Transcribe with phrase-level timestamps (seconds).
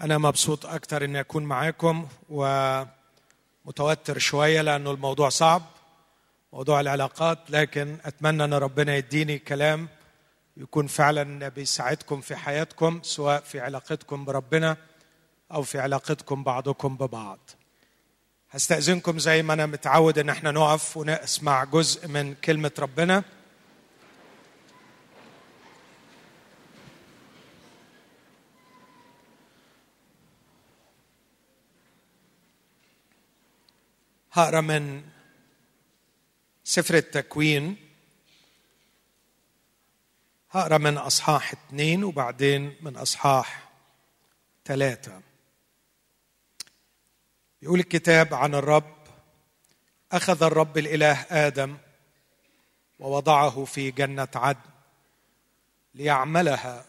[0.00, 5.62] أنا مبسوط أكتر إني أكون معاكم ومتوتر شوية لأنه الموضوع صعب
[6.52, 9.88] موضوع العلاقات لكن أتمنى أن ربنا يديني كلام
[10.56, 14.76] يكون فعلا بيساعدكم في حياتكم سواء في علاقتكم بربنا
[15.52, 17.38] أو في علاقتكم بعضكم ببعض.
[18.50, 23.24] هستأذنكم زي ما أنا متعود إن إحنا نقف ونسمع جزء من كلمة ربنا.
[34.38, 35.04] هقرا من
[36.64, 37.76] سفر التكوين
[40.50, 43.68] هقرا من أصحاح اثنين وبعدين من أصحاح
[44.64, 45.20] ثلاثة.
[47.62, 48.96] يقول الكتاب عن الرب
[50.12, 51.78] أخذ الرب الإله آدم
[52.98, 54.70] ووضعه في جنة عدن
[55.94, 56.84] ليعملها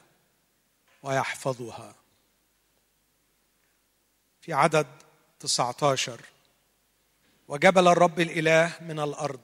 [1.04, 1.96] ويحفظها.
[4.42, 4.88] في عدد
[5.40, 6.22] 19
[7.50, 9.40] وجبل الرب الإله من الأرض.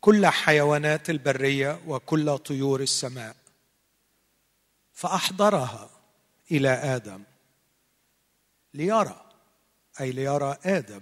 [0.00, 3.36] كل حيوانات البرية وكل طيور السماء.
[4.92, 5.90] فأحضرها
[6.50, 7.22] إلى آدم
[8.74, 9.26] ليرى
[10.00, 11.00] أي ليرى آدم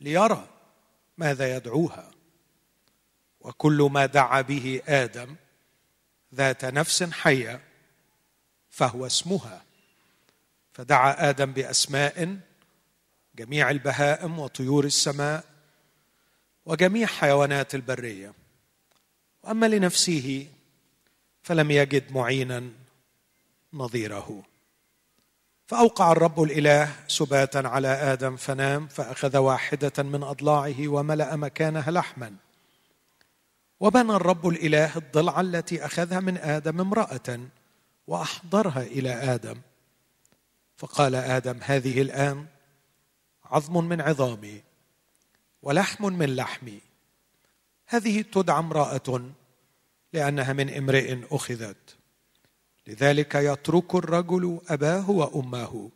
[0.00, 0.48] ليرى
[1.18, 2.10] ماذا يدعوها.
[3.40, 5.36] وكل ما دعا به آدم
[6.34, 7.60] ذات نفس حية
[8.70, 9.62] فهو اسمها.
[10.72, 12.38] فدعا آدم بأسماء
[13.36, 15.44] جميع البهائم وطيور السماء
[16.66, 18.32] وجميع حيوانات البرية.
[19.42, 20.46] وأما لنفسه
[21.42, 22.70] فلم يجد معينا
[23.72, 24.42] نظيره.
[25.66, 32.34] فأوقع الرب الإله سباتا على آدم فنام فأخذ واحدة من أضلاعه وملأ مكانها لحما.
[33.80, 37.40] وبنى الرب الإله الضلع التي أخذها من آدم امرأة
[38.06, 39.60] وأحضرها إلى آدم.
[40.76, 42.46] فقال آدم هذه الآن
[43.54, 44.62] عظم من عظامي
[45.62, 46.80] ولحم من لحمي.
[47.86, 49.30] هذه تدعى امرأة
[50.12, 51.96] لأنها من امرئ أخذت.
[52.86, 55.90] لذلك يترك الرجل أباه وأمه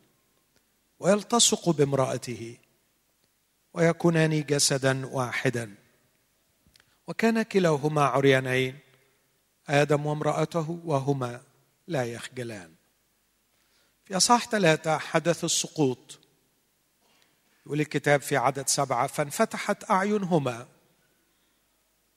[1.01, 2.57] ويلتصق بامرأته
[3.75, 5.75] ويكونان جسدا واحدا.
[7.07, 8.79] وكان كلاهما عريانين
[9.69, 11.41] آدم وامرأته وهما
[11.87, 12.71] لا يخجلان.
[14.05, 16.28] في أصحاح ثلاثة حدث السقوط
[17.69, 20.67] يقول الكتاب في عدد سبعة فانفتحت أعينهما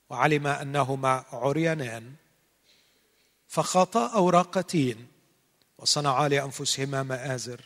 [0.09, 2.13] وعلم أنهما عريانان.
[3.47, 5.07] فخاطا أوراقتين
[5.77, 7.61] وصنعا لأنفسهما مآزر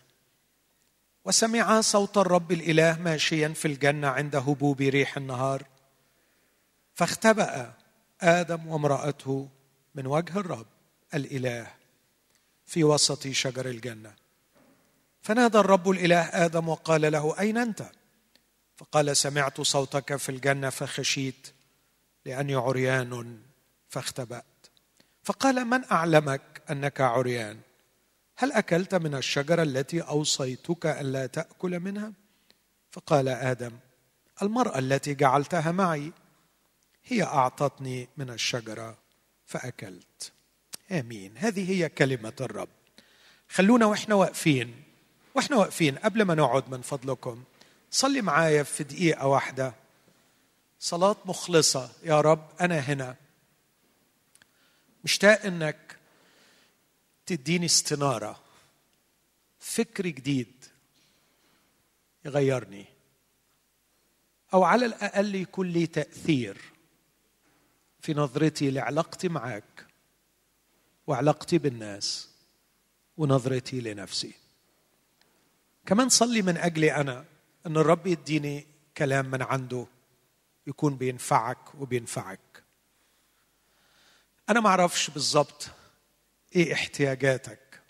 [1.26, 5.64] وسمعا صوت الرب الإله ماشيا في الجنة عند هبوب ريح النهار.
[6.94, 7.74] فاختبأ
[8.22, 9.50] آدم وامرأته
[9.96, 10.68] من وجه الرب
[11.14, 11.68] الإله
[12.66, 14.25] في وسط شجر الجنة.
[15.26, 17.84] فنادى الرب الإله آدم وقال له أين أنت?
[18.78, 21.48] فقال سمعت صوتك في الجنة فخشيت
[22.26, 23.40] لأني عريان
[23.90, 24.68] فاختبأت.
[25.24, 26.42] فقال من أعلمك
[26.72, 27.60] أنك عريان؟
[28.36, 32.14] هل أكلت من الشجرة التي أوصيتك ألا تأكل منها?
[32.92, 33.72] فقال آدم
[34.42, 36.12] المرأة التي جعلتها معي
[37.06, 38.98] هي أعطتني من الشجرة
[39.46, 40.32] فأكلت.
[40.92, 41.38] آمين.
[41.38, 42.70] هذه هي كلمة الرب.
[43.50, 44.85] خلونا وإحنا واقفين
[45.36, 47.44] وإحنا واقفين قبل ما نقعد من فضلكم
[47.92, 49.74] صلي معايا في دقيقة واحدة.
[50.80, 51.92] صلاة مخلصة.
[52.04, 53.16] يا رب أنا هنا.
[55.04, 55.98] مشتاق إنك
[57.26, 58.40] تديني استنارة.
[59.60, 60.66] فكر جديد
[62.26, 62.86] يغيرني.
[64.54, 66.62] أو على الأقل يكون لي تأثير
[68.02, 69.86] في نظرتي لعلاقتي معك
[71.08, 72.30] وعلاقتي بالناس
[73.18, 74.45] ونظرتي لنفسي.
[75.86, 77.26] كمان صلي من أجلي أنا
[77.66, 79.88] إن الرب يديني كلام من عنده
[80.68, 82.64] يكون بينفعك وبينفعك.
[84.50, 85.68] أنا ما أعرفش بالظبط
[86.56, 87.82] إيه احتياجاتك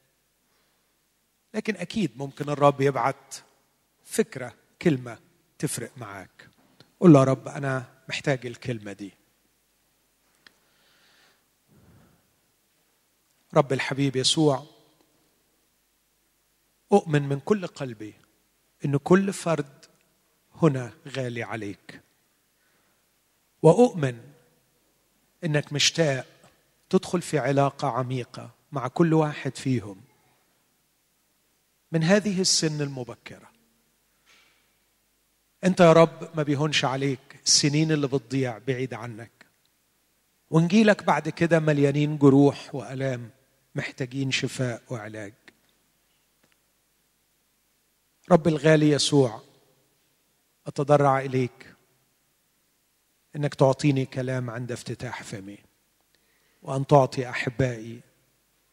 [1.54, 3.36] لكن أكيد ممكن الرب يبعت
[4.06, 5.18] فكرة كلمة
[5.60, 6.50] تفرق معاك.
[7.00, 9.14] قول له يا رب أنا محتاج الكلمة دي.
[13.54, 14.75] رب الحبيب يسوع
[16.96, 18.14] أؤمن من كل قلبي
[18.86, 19.86] إن كل فرد
[20.62, 22.02] هنا غالي عليك.
[23.62, 24.18] وأؤمن
[25.44, 26.26] إنك مشتاق
[26.90, 30.02] تدخل في علاقة عميقة مع كل واحد فيهم
[31.92, 33.50] من هذه السن المبكرة.
[35.64, 39.32] أنت يا رب ما بيهونش عليك السنين اللي بتضيع بعيد عنك.
[40.50, 43.30] ونجيلك بعد كده مليانين جروح وألام
[43.76, 45.34] محتاجين شفاء وعلاج.
[48.32, 49.42] رب الغالي يسوع
[50.68, 51.76] أتضرع إليك
[53.36, 55.58] إنك تعطيني كلام عند افتتاح فمي
[56.62, 58.02] وأن تعطي أحبائي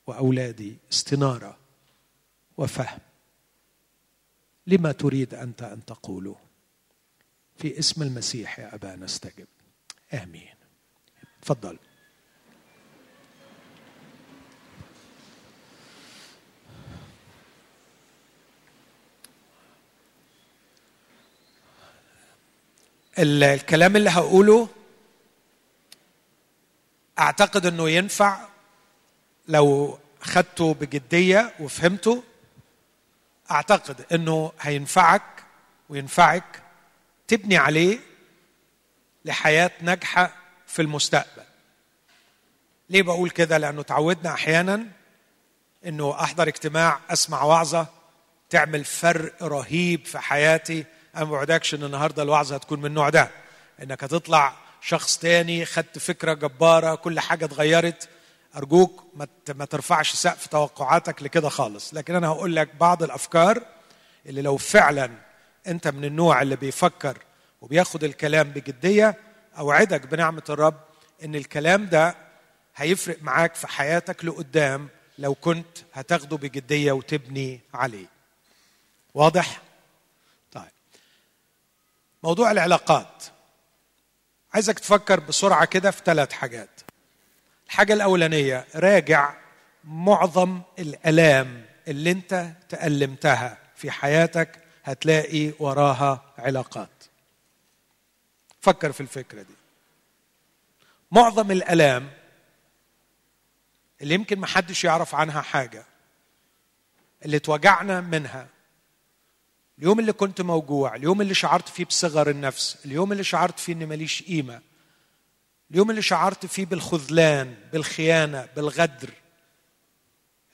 [0.07, 1.59] وأولادي استنارة
[2.57, 2.99] وفهم.
[4.67, 6.37] لما تريد أنت أن تقوله
[7.57, 9.47] في اسم المسيح يا ابا نستجب
[10.15, 10.55] آمين.
[11.43, 11.79] تفضل.
[23.19, 24.69] الكلام اللي هقوله
[27.19, 28.41] أعتقد إنه ينفع
[29.49, 32.23] لو اخذته بجدية وفهمته.
[33.51, 35.23] أعتقد إنه هينفعك
[35.89, 36.63] وينفعك
[37.29, 37.99] تبني عليه
[39.25, 40.37] لحياة ناجحة
[40.67, 41.43] في المستقبل.
[42.91, 44.87] ليه بقول كده؟ لأنه تعودنا أحيانا
[45.87, 47.87] إنه أحضر اجتماع أسمع وعظة
[48.51, 50.85] تعمل فرق رهيب في حياتي
[51.17, 53.31] أنا ما بوعدكش ان النهارده الوعظة هتكون من النوع ده.
[53.83, 58.09] إنك هتطلع شخص تاني خدت فكرة جبارة كل حاجة اتغيرت.
[58.57, 59.05] أرجوك
[59.49, 61.95] ما ترفعش سقف توقعاتك لكده خالص.
[61.95, 63.63] لكن أنا هقول لك بعض الأفكار
[64.27, 65.11] اللي لو فعلا
[65.67, 67.19] أنت من النوع اللي بيفكر
[67.61, 69.15] وبياخد الكلام بجدية
[69.59, 70.81] أوعدك بنعمة الرب
[71.25, 72.15] إن الكلام ده
[72.77, 74.89] هيفرق معاك في حياتك لقدام
[75.19, 78.07] لو كنت هتاخده بجدية وتبني عليه.
[79.15, 79.61] واضح؟
[82.23, 83.25] موضوع العلاقات.
[84.55, 86.81] عايزك تفكر بسرعة كده في ثلاث حاجات.
[87.67, 89.35] الحاجة الأولانية راجع
[89.85, 96.89] معظم الألام اللي انت تألمتها في حياتك هتلاقي وراها علاقات.
[98.61, 99.55] فكر في الفكرة دي.
[101.11, 102.11] معظم الألام
[104.03, 105.85] اللي يمكن محدش يعرف عنها حاجة
[107.25, 108.47] اللي توجعنا منها
[109.79, 113.87] اليوم اللي كنت موجوع اليوم اللي شعرت فيه بصغر النفس اليوم اللي شعرت فيه إني
[113.87, 114.61] ماليش قيمة
[115.71, 119.11] اليوم اللي شعرت فيه بالخذلان بالخيانة بالغدر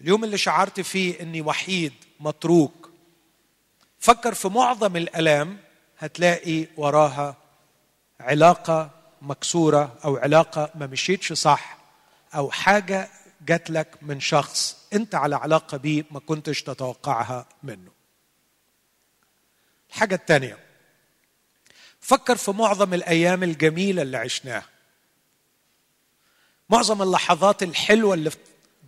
[0.00, 2.90] اليوم اللي شعرت فيه إني وحيد متروك.
[3.98, 5.58] فكر في معظم الألام
[5.98, 7.36] هتلاقي وراها
[8.20, 8.90] علاقة
[9.22, 11.78] مكسورة أو علاقة ما مشيتش صح
[12.34, 13.08] أو حاجة
[13.46, 17.97] جات لك من شخص أنت على علاقة بيه ما كنتش تتوقعها منه.
[19.90, 20.58] الحاجة الثانية
[22.00, 24.68] فكر في معظم الأيام الجميلة اللي عشناها.
[26.70, 28.30] معظم اللحظات الحلوة اللي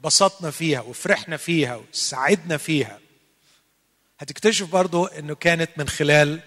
[0.04, 2.98] بسطنا فيها وفرحنا فيها وسعدنا فيها.
[4.18, 6.40] هتكتشف برضو إنه كانت من خلال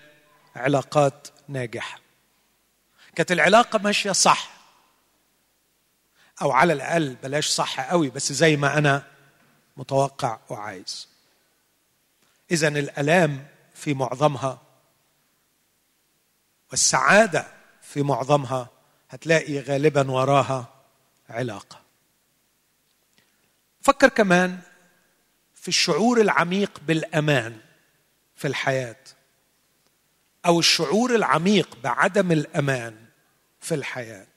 [0.55, 1.99] علاقات ناجحة.
[3.15, 4.53] كانت العلاقة ماشية صح.
[6.41, 9.07] أو على الأقل بلاش صح قوي بس زي ما أنا
[9.77, 11.07] متوقع وعايز.
[12.51, 13.47] اذا الألام
[13.83, 14.61] في معظمها.
[16.71, 17.47] والسعادة
[17.81, 18.69] في معظمها.
[19.09, 20.73] هتلاقي غالبا وراها
[21.29, 21.81] علاقة.
[23.81, 24.59] فكر كمان
[25.55, 27.61] في الشعور العميق بالأمان
[28.35, 29.03] في الحياة
[30.45, 33.05] أو الشعور العميق بعدم الأمان
[33.61, 34.27] في الحياة.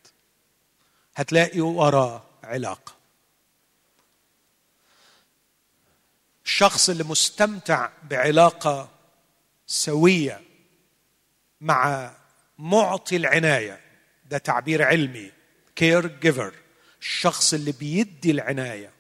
[1.17, 2.93] هتلاقي وراه علاقة.
[6.45, 8.96] الشخص اللي مستمتع بعلاقة
[9.67, 10.41] سوية
[11.61, 12.13] مع
[12.59, 13.81] معطي العناية.
[14.31, 15.33] ده تعبير علمي.
[15.77, 16.55] كير جيفر
[17.01, 18.91] الشخص اللي بيدي العناية.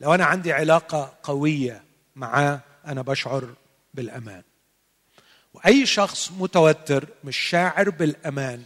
[0.00, 1.84] لو أنا عندي علاقة قوية
[2.16, 3.54] معاه أنا بشعر
[3.94, 4.42] بالأمان.
[5.54, 8.64] وأي شخص متوتر مش شاعر بالأمان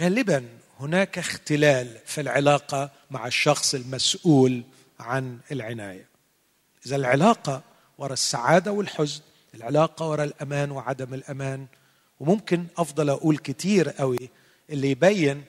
[0.00, 0.48] غالبا
[0.80, 4.62] هناك اختلال في العلاقة مع الشخص المسؤول
[5.00, 6.08] عن العناية.
[6.86, 7.62] إذا العلاقة
[7.98, 9.20] وراء السعادة والحزن
[9.58, 11.66] العلاقة وراء الأمان وعدم الأمان.
[12.20, 14.30] وممكن أفضل أقول كتير قوي
[14.70, 15.44] اللي يبين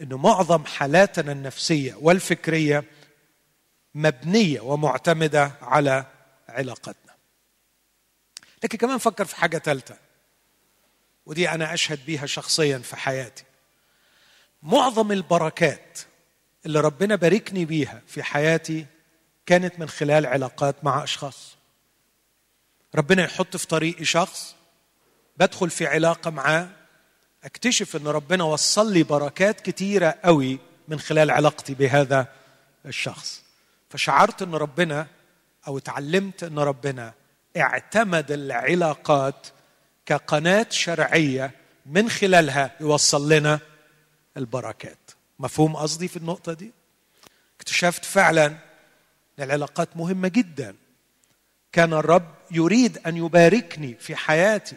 [0.00, 2.84] إنه معظم حالاتنا النفسية والفكرية
[3.94, 6.06] مبنية ومعتمدة على
[6.48, 7.14] علاقتنا.
[8.64, 9.96] لكن كمان فكر في حاجة ثالثه
[11.26, 13.44] ودي أنا أشهد بيها شخصيا في حياتي.
[14.62, 15.98] معظم البركات
[16.66, 18.86] اللي ربنا باركني بيها في حياتي
[19.46, 21.55] كانت من خلال علاقات مع أشخاص.
[22.96, 24.54] ربنا يحط في طريقي شخص
[25.36, 26.68] بدخل في علاقة معاه
[27.44, 32.28] اكتشف إن ربنا وصل لي بركات كتيرة قوي من خلال علاقتي بهذا
[32.86, 33.42] الشخص.
[33.90, 35.06] فشعرت إن ربنا
[35.66, 37.12] أو اتعلمت إن ربنا
[37.56, 39.46] اعتمد العلاقات
[40.06, 41.50] كقناة شرعية
[41.86, 43.60] من خلالها يوصل لنا
[44.36, 45.10] البركات.
[45.38, 46.72] مفهوم قصدي في النقطة دي؟
[47.56, 50.76] اكتشفت فعلا إن العلاقات مهمة جدا.
[51.72, 54.76] كان الرب يريد أن يباركني في حياتي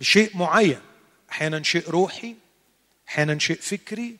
[0.00, 0.80] بشيء معين.
[1.30, 2.34] أحيانا شيء روحي
[3.08, 4.16] أحيانا شيء فكري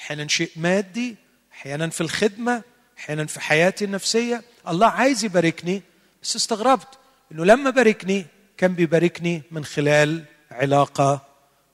[0.00, 1.16] أحيانا شيء مادي
[1.52, 2.62] أحيانا في الخدمة
[2.98, 4.42] أحيانا في حياتي النفسية.
[4.68, 5.82] الله عايز يباركني
[6.22, 6.98] بس استغربت
[7.32, 11.26] إنه لما باركني كان بيباركني من خلال علاقة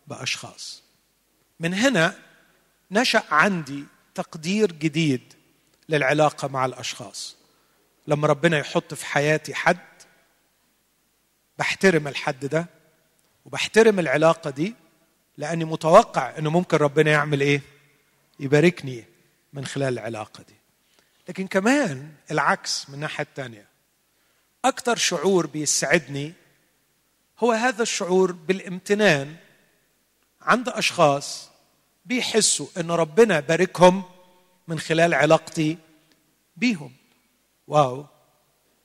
[0.07, 0.83] بأشخاص.
[1.61, 2.15] من هنا
[2.91, 5.33] نشأ عندي تقدير جديد
[5.89, 7.37] للعلاقة مع الأشخاص.
[8.07, 9.79] لما ربنا يحط في حياتي حد
[11.59, 12.67] بحترم الحد ده
[13.45, 14.75] وبحترم العلاقة دي
[15.37, 17.61] لأني متوقع إنه ممكن ربنا يعمل إيه؟
[18.41, 19.05] يباركني
[19.53, 20.55] من خلال العلاقة دي.
[21.29, 23.67] لكن كمان العكس من الناحية الثانية
[24.65, 26.33] أكثر شعور بيسعدني
[27.39, 29.37] هو هذا الشعور بالامتنان
[30.43, 31.51] عند أشخاص
[32.05, 34.03] بيحسوا إن ربنا باركهم
[34.69, 35.79] من خلال علاقتي
[36.57, 36.93] بيهم.
[37.67, 38.07] واو.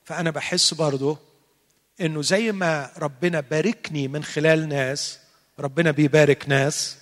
[0.06, 1.18] فأنا بحس برضه
[2.02, 5.20] إنه زي ما ربنا باركني من خلال ناس
[5.60, 6.98] ربنا بيبارك ناس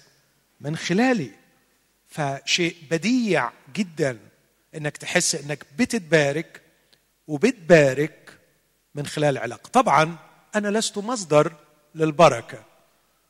[0.61, 1.31] من خلالي.
[2.07, 4.19] فشيء بديع جدا
[4.75, 6.61] إنك تحس إنك بتتبارك
[7.27, 8.33] وبتبارك
[8.95, 10.17] من خلال العلاقه طبعا
[10.55, 11.53] أنا لست مصدر
[11.95, 12.63] للبركة.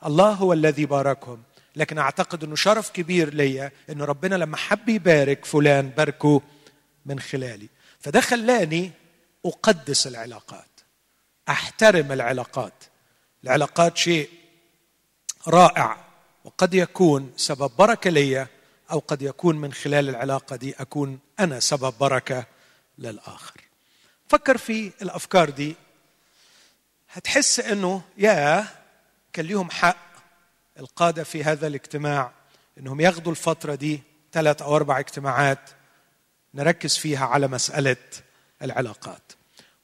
[0.05, 1.43] الله هو الذي باركهم.
[1.75, 6.41] لكن أعتقد إنه شرف كبير ليا إنه ربنا لما حب يبارك فلان باركه
[7.05, 7.67] من خلالي.
[7.99, 8.91] فده خلاني
[9.45, 10.68] أقدس العلاقات.
[11.49, 12.73] أحترم العلاقات.
[13.43, 14.29] العلاقات شيء
[15.47, 15.97] رائع
[16.43, 18.47] وقد يكون سبب بركة ليا
[18.91, 22.45] أو قد يكون من خلال العلاقة دي أكون أنا سبب بركة
[22.97, 23.61] للآخر.
[24.27, 25.75] فكر في الأفكار دي.
[27.11, 28.67] هتحس إنه يا
[29.33, 29.97] كان ليهم حق
[30.79, 32.31] القادة في هذا الاجتماع
[32.77, 34.03] إنهم ياخذوا الفترة دي
[34.33, 35.69] ثلاث أو أربع اجتماعات
[36.53, 37.97] نركز فيها على مسألة
[38.61, 39.21] العلاقات.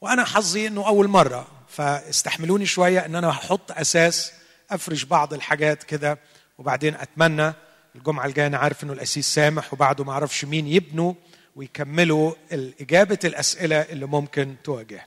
[0.01, 4.33] وأنا حظي إنه أول مرة فاستحملوني شوية إن أنا هحط أساس
[4.71, 6.19] أفرش بعض الحاجات كده
[6.57, 7.53] وبعدين أتمنى
[7.95, 11.13] الجمعة الجاية أنا عارف إنه الاسيس سامح وبعده ما أعرفش مين يبنوا
[11.55, 15.05] ويكملوا إجابة الأسئلة اللي ممكن تواجهنا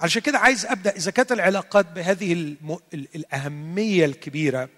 [0.00, 2.78] علشان كده عايز أبدأ إذا كانت العلاقات بهذه الم...
[2.94, 4.68] الأهمية الكبيرة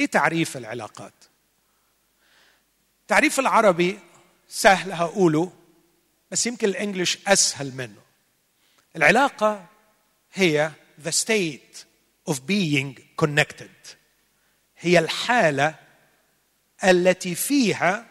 [0.00, 1.12] إيه تعريف العلاقات؟
[3.08, 3.98] تعريف العربي
[4.48, 5.52] سهل هقوله
[6.30, 8.02] بس يمكن الإنجليش أسهل منه.
[8.96, 9.66] العلاقة
[10.32, 10.72] هي
[11.04, 11.84] the state
[12.30, 13.96] of being connected.
[14.78, 15.74] هي الحالة
[16.84, 18.06] التي فيها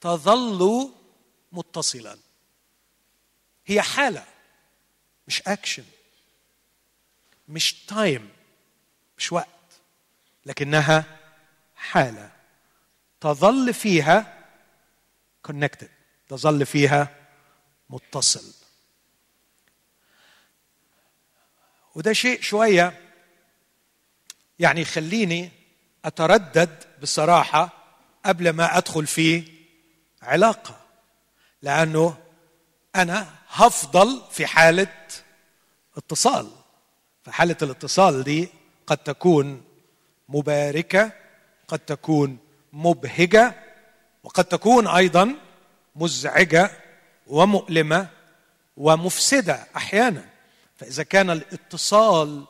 [0.00, 0.92] تظل
[1.52, 2.18] متصلا.
[3.66, 4.24] هي حالة
[5.26, 5.84] مش اكشن
[7.48, 8.30] مش time
[9.18, 9.48] مش وقت
[10.46, 11.18] لكنها
[11.76, 12.32] حالة.
[13.20, 14.46] تظل فيها
[15.48, 15.88] connected
[16.28, 17.16] تظل فيها
[17.90, 18.59] متصل.
[21.94, 23.00] وده شيء شوية
[24.58, 25.50] يعني يخليني
[26.04, 27.70] أتردد بصراحة
[28.24, 29.44] قبل ما أدخل في
[30.22, 30.80] علاقة
[31.62, 32.16] لأنه
[32.96, 34.92] أنا هفضل في حالة
[35.96, 36.50] اتصال.
[37.22, 38.48] فحالة الاتصال دي
[38.86, 39.64] قد تكون
[40.28, 41.12] مباركة
[41.68, 42.38] قد تكون
[42.72, 43.54] مبهجة
[44.24, 45.34] وقد تكون أيضا
[45.96, 46.70] مزعجة
[47.26, 48.08] ومؤلمة
[48.76, 50.24] ومفسدة أحيانا.
[50.80, 52.44] فإذا كان الاتصال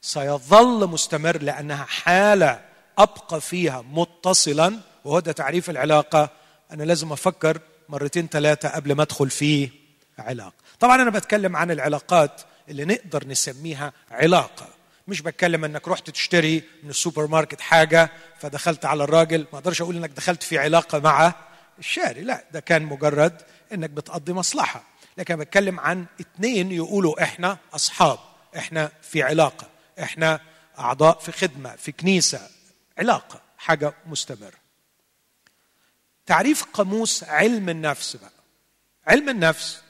[0.00, 2.60] سيظل مستمر لأنها حالة
[2.98, 6.30] أبقى فيها متصلا وهو ده تعريف العلاقة.
[6.70, 9.70] أنا لازم أفكر مرتين ثلاثة قبل ما أدخل في
[10.18, 10.52] علاقة.
[10.80, 14.66] طبعا أنا بتكلم عن العلاقات اللي نقدر نسميها علاقة.
[15.08, 19.46] مش بتكلم إنك رحت تشتري من السوبر ماركت حاجة فدخلت على الراجل.
[19.52, 21.34] ما أقدرش أقول إنك دخلت في علاقة مع
[21.78, 22.20] الشاري.
[22.20, 23.42] لا ده كان مجرد
[23.72, 24.82] إنك بتقضي مصلحة.
[25.18, 28.18] لكن أنا بتكلم عن اثنين يقولوا إحنا أصحاب
[28.56, 29.66] إحنا في علاقة
[30.02, 30.40] إحنا
[30.78, 32.50] أعضاء في خدمة في كنيسة
[32.98, 34.58] علاقة حاجة مستمرة.
[36.26, 38.30] تعريف قاموس علم النفس بقى.
[39.06, 39.82] علم النفس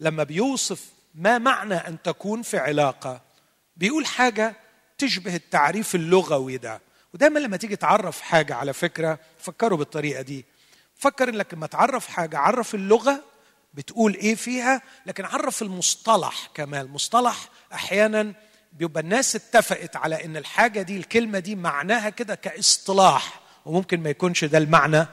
[0.00, 0.84] لما بيوصف
[1.14, 3.20] ما معنى أن تكون في علاقة
[3.76, 4.56] بيقول حاجة
[4.98, 6.80] تشبه التعريف اللغوي ده.
[7.14, 10.44] ودايما لما تيجي تعرف حاجة على فكرة فكروا بالطريقة دي.
[10.96, 13.29] فكر إنك لما تعرف حاجة عرف اللغة
[13.74, 18.34] بتقول إيه فيها؟ لكن عرف المصطلح كمان المصطلح أحيانا
[18.72, 24.44] بيبقى الناس اتفقت على إن الحاجة دي الكلمة دي معناها كده كاصطلاح وممكن ما يكونش
[24.44, 25.06] ده المعنى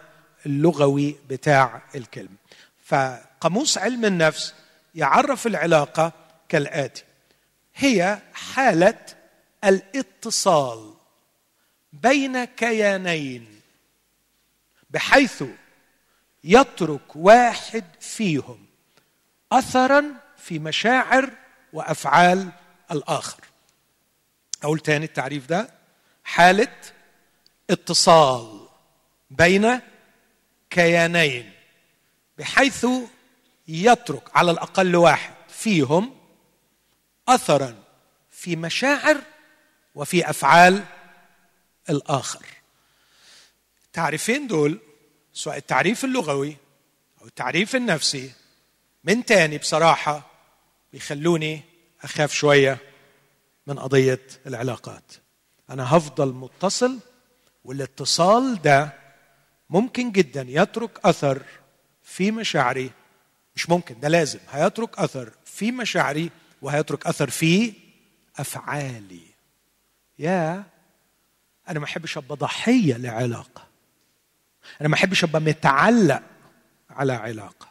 [0.46, 2.36] اللغوي بتاع الكلمة.
[2.86, 4.54] فقاموس علم النفس
[4.96, 6.12] يعرف العلاقة
[6.50, 7.04] كالآتي.
[7.76, 9.00] هي حالة
[9.64, 10.94] الاتصال
[11.94, 13.60] بين كيانين
[14.90, 15.44] بحيث
[16.48, 18.66] يترك واحد فيهم
[19.52, 20.04] اثرا
[20.38, 21.30] في مشاعر
[21.74, 22.50] وأفعال
[22.92, 23.44] الآخر.
[24.64, 25.70] أقول تاني التعريف ده.
[26.24, 26.74] حالة
[27.70, 28.68] اتصال
[29.30, 29.80] بين
[30.70, 31.52] كيانين
[32.38, 32.88] بحيث
[33.68, 36.16] يترك على الأقل واحد فيهم
[37.28, 37.76] اثرا
[38.32, 39.22] في مشاعر
[39.96, 40.86] وفي أفعال
[41.90, 42.46] الآخر.
[43.86, 44.80] التعريفين دول
[45.38, 46.58] سواء التعريف اللغوي
[47.22, 48.32] أو التعريف النفسي
[49.04, 50.32] من تاني بصراحة
[50.94, 51.62] بيخلوني
[52.04, 52.78] أخاف شوية
[53.68, 55.12] من قضية العلاقات.
[55.70, 57.00] أنا هفضل متصل
[57.64, 58.94] والاتصال ده
[59.70, 61.44] ممكن جدا يترك أثر
[62.04, 62.92] في مشاعري.
[63.56, 64.40] مش ممكن ده لازم.
[64.50, 66.30] هيترك أثر في مشاعري
[66.62, 67.74] وهيترك أثر في
[68.38, 69.28] أفعالي.
[70.20, 70.64] يا
[71.70, 73.67] أنا ما أحبش أبقى ضحية لعلاقة.
[74.82, 76.22] أنا ما أحبش أبقى متعلق
[76.90, 77.68] على علاقة.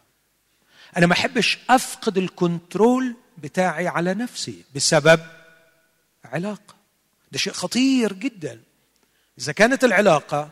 [0.96, 5.20] أنا ما أحبش أفقد الكنترول بتاعي على نفسي بسبب
[6.24, 6.74] علاقة.
[7.32, 8.60] ده شيء خطير جدا.
[9.38, 10.50] إذا كانت العلاقة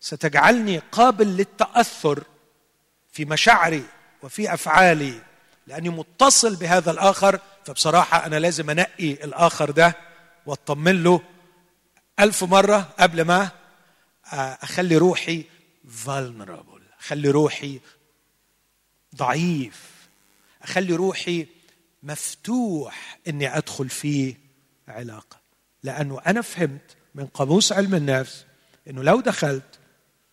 [0.00, 2.22] ستجعلني قابل للتأثر
[3.12, 3.84] في مشاعري
[4.22, 5.20] وفي أفعالي
[5.66, 9.96] لأني متصل بهذا الآخر فبصراحة أنا لازم أنقي الآخر ده
[10.46, 11.20] وأطمن له.
[12.20, 13.48] ألف مرة قبل ما
[14.62, 15.44] أخلي روحي
[15.84, 16.82] vulnerable.
[17.00, 17.80] أخلي روحي
[19.16, 19.90] ضعيف.
[20.62, 21.46] أخلي روحي
[22.02, 24.34] مفتوح إني أدخل في
[24.88, 25.40] علاقة.
[25.82, 28.44] لأنه أنا فهمت من قاموس علم النفس
[28.88, 29.78] إنه لو دخلت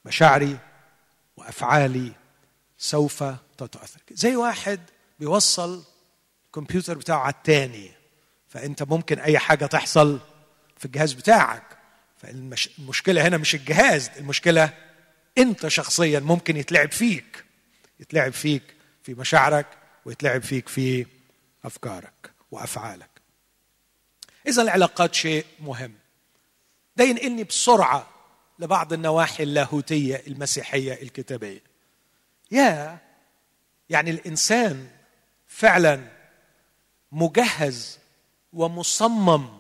[0.06, 0.58] مشاعري
[1.38, 2.12] وأفعالي
[2.78, 3.24] سوف
[3.58, 4.00] تتأثر.
[4.12, 4.80] زي واحد
[5.20, 5.84] بيوصل
[6.46, 7.92] الكمبيوتر بتاعه على الثاني
[8.48, 10.20] فأنت ممكن أي حاجة تحصل
[10.78, 11.78] في الجهاز بتاعك.
[12.18, 14.74] فالمشكلة هنا مش الجهاز المشكلة
[15.38, 17.46] أنت شخصيا ممكن يتلعب فيك
[18.00, 18.64] يتلعب فيك
[19.04, 19.68] في مشاعرك
[20.06, 21.06] ويتلعب فيك في
[21.66, 23.10] أفكارك وأفعالك.
[24.48, 25.94] إذا العلاقات شيء مهم.
[26.96, 28.10] ده ينقلني بسرعة
[28.60, 31.64] لبعض النواحي اللاهوتية المسيحية الكتابية.
[32.52, 32.98] يا
[33.90, 34.88] يعني الإنسان
[35.48, 36.12] فعلا
[37.12, 38.00] مجهز
[38.54, 39.60] ومصمم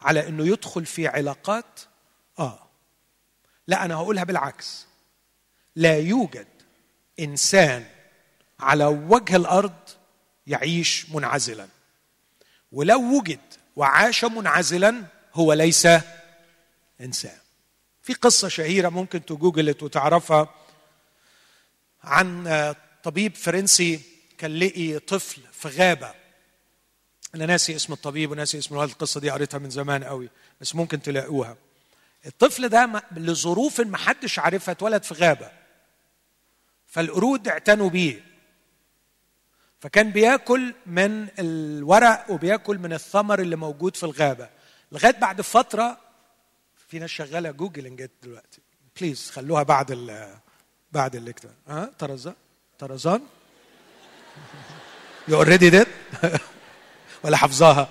[0.00, 1.80] على إنه يدخل في علاقات؟
[2.38, 2.66] آه.
[3.66, 4.86] لا أنا هقولها بالعكس.
[5.76, 6.46] لا يوجد
[7.20, 7.86] إنسان
[8.60, 9.78] على وجه الأرض
[10.46, 11.68] يعيش منعزلا.
[12.72, 13.40] ولو وجد
[13.76, 15.04] وعاش منعزلا
[15.34, 15.88] هو ليس
[17.00, 17.38] إنسان.
[18.02, 20.54] في قصة شهيرة ممكن تجوجلت وتعرفها.
[22.02, 24.00] عن طبيب فرنسي
[24.38, 26.14] كان لقي طفل في غابة.
[27.34, 30.30] أنا ناسي اسم الطبيب وناسي اسم الولد القصة دي قريتها من زمان قوي
[30.60, 31.56] بس ممكن تلاقوها.
[32.26, 35.59] الطفل ده لظروف ما حدش عارفها اتولد في غابة.
[36.90, 38.24] فالقرود اعتنوا بيه.
[39.80, 44.48] فكان بياكل من الورق وبياكل من الثمر اللي موجود في الغابة.
[44.92, 45.98] لغاية بعد فترة
[46.88, 48.60] في ناس شغالة جوجل دلوقتي.
[49.00, 50.34] please خلوها بعد ال
[50.92, 52.34] بعد ال activity ها؟ طرزان؟
[52.78, 53.22] طرزان؟
[55.28, 55.86] you already did
[57.22, 57.88] ولا حافظاها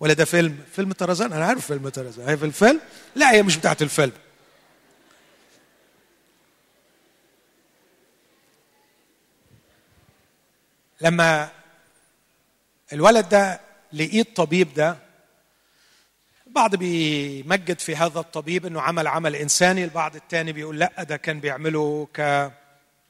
[0.00, 2.28] ولا ده فيلم؟ فيلم طرزان؟ أنا عارف فيلم طرزان.
[2.28, 2.80] هي في الفيلم؟
[3.14, 4.12] لا هي مش بتاعت الفيلم.
[11.00, 11.48] لما
[12.92, 13.60] الولد ده
[13.92, 14.96] لقيه الطبيب ده
[16.46, 21.40] البعض بيمجد في هذا الطبيب إنه عمل عمل إنساني البعض الثاني بيقول لأ ده كان
[21.40, 22.50] بيعمله ك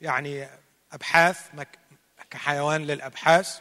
[0.01, 0.49] يعني
[0.93, 1.41] أبحاث
[2.31, 3.59] كحيوان للأبحاث.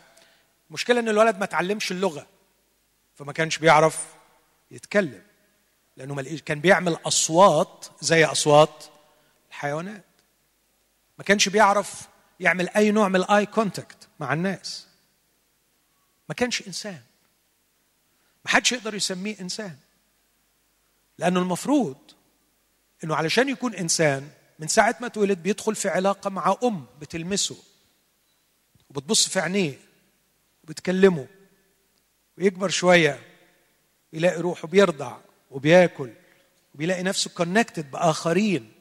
[0.70, 2.28] المشكلة إن الولد ما تعلمش اللغة
[3.16, 4.06] فما كانش بيعرف
[4.72, 5.22] يتكلم
[5.98, 8.84] لأنه ما كان بيعمل أصوات زي أصوات
[9.50, 10.06] الحيوانات.
[11.18, 12.02] ما كانش بيعرف
[12.42, 14.88] يعمل أي نوع من ال eye contact مع الناس.
[16.30, 17.02] ما كانش إنسان.
[18.46, 19.78] ما حدش يقدر يسميه إنسان.
[21.18, 21.98] لأنه المفروض
[23.04, 27.58] إنه علشان يكون إنسان من ساعة ما اتولد بيدخل في علاقة مع أم بتلمسه
[28.90, 29.80] وبتبص في عينيه
[30.64, 31.28] وبتكلمه
[32.38, 33.20] ويكبر شوية
[34.14, 35.18] يلاقي روحه بيرضع
[35.52, 36.14] وبياكل
[36.76, 38.72] وبيلاقي نفسه كونكتد بآخرين.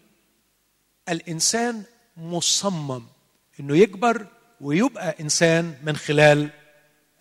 [1.09, 1.85] الإنسان
[2.17, 3.20] مصمم.
[3.61, 4.27] إنه يكبر
[4.61, 6.51] ويبقى إنسان من خلال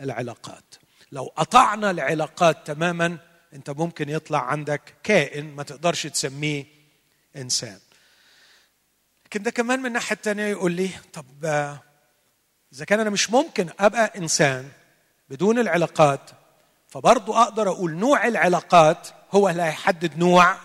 [0.02, 0.76] العلاقات.
[1.12, 3.18] لو قطعنا العلاقات تماما
[3.54, 6.66] أنت ممكن يطلع عندك كائن ما تقدرش تسميه
[7.36, 7.80] إنسان.
[9.26, 11.46] لكن ده كمان من الناحيه الثانية يقول لي طب
[12.74, 14.70] إذا كان أنا مش ممكن أبقى إنسان
[15.30, 16.30] بدون العلاقات
[16.88, 20.58] فبرضه أقدر أقول نوع العلاقات هو اللي هيحدد نوع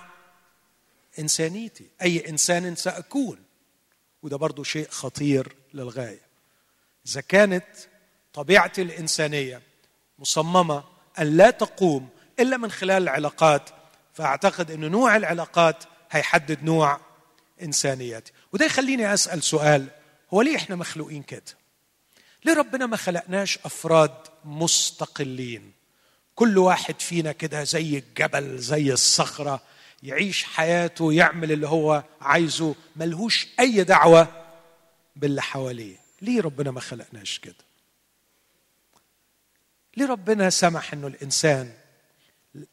[1.19, 1.87] إنسانيتي.
[2.03, 3.39] أي إنسان سأكون.
[4.23, 6.21] وده برضه شيء خطير للغاية.
[7.07, 7.65] إذا كانت
[8.33, 9.63] طبيعتي الإنسانية
[10.19, 10.85] مصممة
[11.19, 12.09] أن لا تقوم
[12.41, 13.71] إلا من خلال العلاقات
[14.15, 17.01] فأعتقد إن نوع العلاقات هيحدد نوع
[17.63, 19.87] انسانيتي وده يخليني أسأل سؤال
[20.35, 21.43] هو ليه إحنا مخلوقين كده؟
[22.45, 25.73] ليه ربنا ما خلقناش أفراد مستقلين؟
[26.35, 29.61] كل واحد فينا كده زي الجبل زي الصخرة
[30.03, 34.44] يعيش حياته يعمل اللي هو عايزه ملهوش أي دعوة
[35.17, 35.97] باللي حواليه.
[36.23, 37.55] ليه ربنا ما خلقناش كده؟
[39.97, 41.75] ليه ربنا سمح إنه الإنسان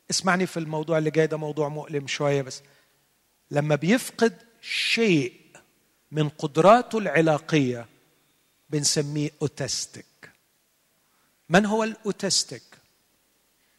[0.10, 2.62] اسمعني في الموضوع اللي جاي ده موضوع مؤلم شوية بس
[3.52, 5.42] لما بيفقد شيء
[6.12, 7.88] من قدراته العلاقية
[8.70, 10.06] بنسميه اوتستيك
[11.50, 12.64] من هو الأوتستيك؟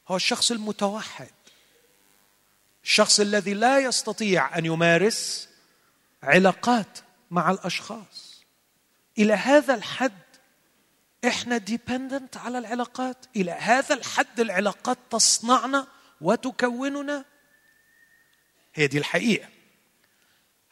[0.09, 1.31] هو الشخص المتوحد.
[2.85, 5.48] الشخص الذي لا يستطيع أن يمارس
[6.22, 6.98] علاقات
[7.31, 8.32] مع الأشخاص.
[9.18, 10.12] إلى هذا الحد
[11.27, 13.16] إحنا ديبندنت على العلاقات.
[13.37, 15.87] إلى هذا الحد العلاقات تصنعنا
[16.20, 17.25] وتكوننا.
[18.75, 19.48] هي دي الحقيقة.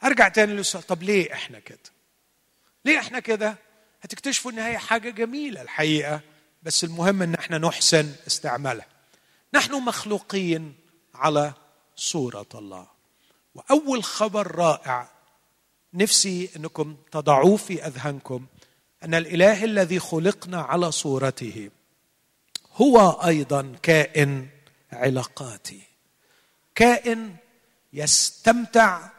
[0.03, 1.79] أرجع تاني للسؤال طب ليه إحنا كده؟
[2.85, 3.55] ليه إحنا كده؟
[4.01, 6.21] هتكتشفوا إن هي حاجة جميلة الحقيقة
[6.63, 8.85] بس المهم إن إحنا نحسن استعمالها.
[9.53, 10.75] نحن مخلوقين
[11.13, 11.53] على
[11.95, 12.87] صورة الله.
[13.55, 15.09] وأول خبر رائع
[15.93, 18.45] نفسي انكم تضعوه في اذهانكم
[19.03, 21.69] ان الاله الذي خلقنا على صورته
[22.75, 24.47] هو أيضا كائن
[24.91, 25.81] علاقاتي.
[26.75, 27.35] كائن
[27.93, 29.09] يستمتع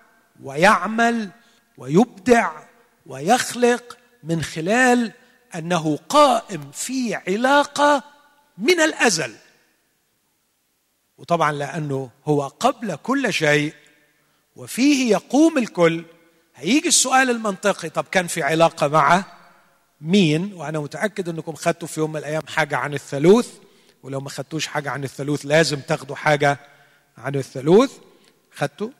[0.43, 1.31] ويعمل
[1.79, 2.63] ويبدع
[3.07, 5.13] ويخلق من خلال
[5.55, 8.05] انه قائم في علاقة
[8.59, 9.35] من الازل.
[11.19, 13.75] وطبعا لأنه هو قبل كل شيء
[14.57, 16.05] وفيه يقوم الكل
[16.63, 19.25] هيجي السؤال المنطقي طب كان في علاقة مع
[20.01, 23.49] مين؟ وأنا متأكد إنكم خدتوا في يوم من الأيام حاجة عن الثالوث
[24.03, 26.59] ولو ما خدتوش حاجة عن الثالوث لازم تاخدوا حاجة
[27.19, 27.93] عن الثالوث.
[28.53, 28.91] خدتوا؟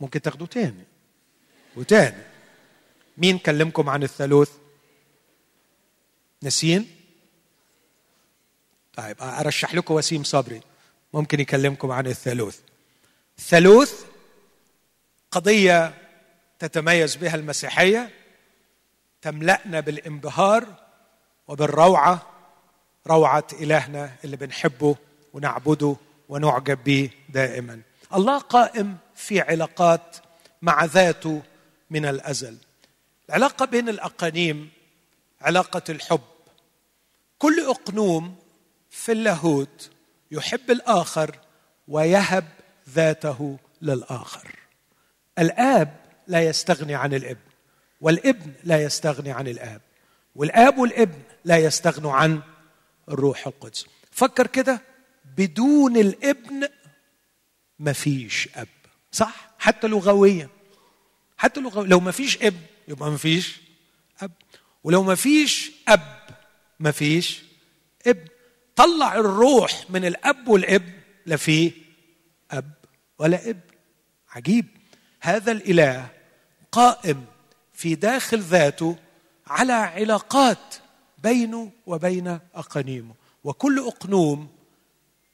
[0.00, 0.84] ممكن تاخدوا تاني.
[1.76, 2.22] وتاني.
[3.18, 4.50] مين كلمكم عن الثالوث؟
[6.42, 6.90] نسين
[8.96, 10.60] طيب أرشح لكم وسيم صبري.
[11.14, 12.58] ممكن يكلمكم عن الثالوث.
[13.38, 14.04] الثالوث
[15.30, 15.94] قضية
[16.58, 18.10] تتميز بها المسيحية
[19.22, 20.66] تملأنا بالانبهار
[21.48, 22.26] وبالروعة
[23.06, 24.96] روعة إلهنا اللي بنحبه
[25.32, 25.96] ونعبده
[26.28, 27.80] ونعجب به دائما.
[28.14, 30.16] الله قائم في علاقات
[30.62, 31.42] مع ذاته
[31.90, 32.56] من الأزل.
[33.28, 34.70] العلاقة بين الأقانيم
[35.40, 36.20] علاقة الحب.
[37.38, 38.36] كل أقنوم
[38.90, 39.90] في اللاهوت
[40.30, 41.36] يحب الآخر
[41.88, 42.44] ويهب
[42.88, 44.56] ذاته للآخر.
[45.38, 47.40] الآب لا يستغني عن الابن
[48.00, 49.80] والابن لا يستغني عن الآب
[50.34, 52.40] والآب والابن لا يستغنوا عن
[53.08, 53.86] الروح القدس.
[54.10, 54.82] فكر كده
[55.36, 56.68] بدون الابن
[57.78, 58.68] مفيش أب
[59.12, 60.48] صح؟ حتى لغويا.
[61.36, 63.60] حتى لغويا لو مفيش ابن يبقى مفيش
[64.20, 64.32] أب
[64.84, 66.28] ولو مفيش أب
[66.80, 67.42] مفيش
[68.06, 68.28] ابن.
[68.76, 70.92] طلع الروح من الأب والابن
[71.26, 71.72] لا فيه
[72.50, 72.72] أب
[73.18, 73.60] ولا ابن.
[74.30, 74.66] عجيب.
[75.20, 76.17] هذا الإله
[76.78, 77.24] قائم
[77.74, 78.96] في داخل ذاته
[79.46, 80.74] على علاقات
[81.22, 83.14] بينه وبين أقانيمه.
[83.44, 84.48] وكل أقنوم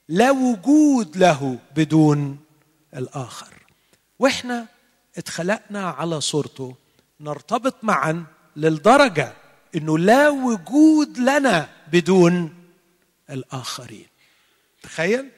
[0.08, 2.38] لا وجود له بدون
[2.96, 3.54] الآخر.
[4.18, 4.66] وإحنا
[5.16, 6.74] اتخلقنا على صورته.
[7.20, 8.24] نرتبط معا
[8.56, 9.32] للدرجة
[9.74, 12.54] إنه لا وجود لنا بدون
[13.30, 14.06] الآخرين.
[14.82, 15.30] تخيل؟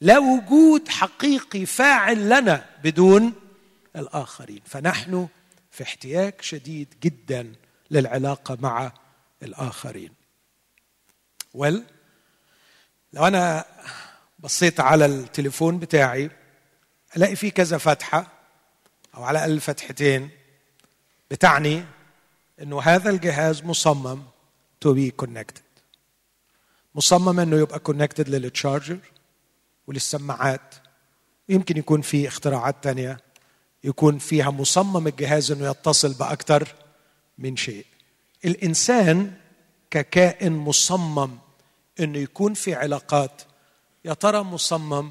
[0.00, 3.32] لا وجود حقيقي فاعل لنا بدون
[3.96, 4.60] الآخرين.
[4.66, 5.28] فنحن
[5.70, 7.52] في احتياج شديد جدا
[7.90, 8.92] للعلاقة مع
[9.42, 10.10] الآخرين.
[11.56, 11.80] Well,
[13.12, 13.64] لو أنا
[14.38, 16.30] بصيت على التليفون بتاعي
[17.16, 18.26] ألاقي فيه كذا فتحة
[19.14, 20.30] أو على الأقل فتحتين
[21.30, 21.84] بتعني
[22.62, 24.22] إنه هذا الجهاز مصمم
[24.84, 25.62] to be connected.
[26.94, 28.98] مصمم إنه يبقى كونكتد للتشارجر
[29.86, 30.74] وللسماعات.
[31.48, 33.20] يمكن يكون في اختراعات تانية.
[33.84, 36.68] يكون فيها مصمم الجهاز إنه يتصل بأكثر
[37.38, 37.86] من شيء.
[38.44, 39.32] الإنسان
[39.90, 41.38] ككائن مصمم
[42.00, 43.42] إنه يكون في علاقات
[44.04, 45.10] يا ترى مصمم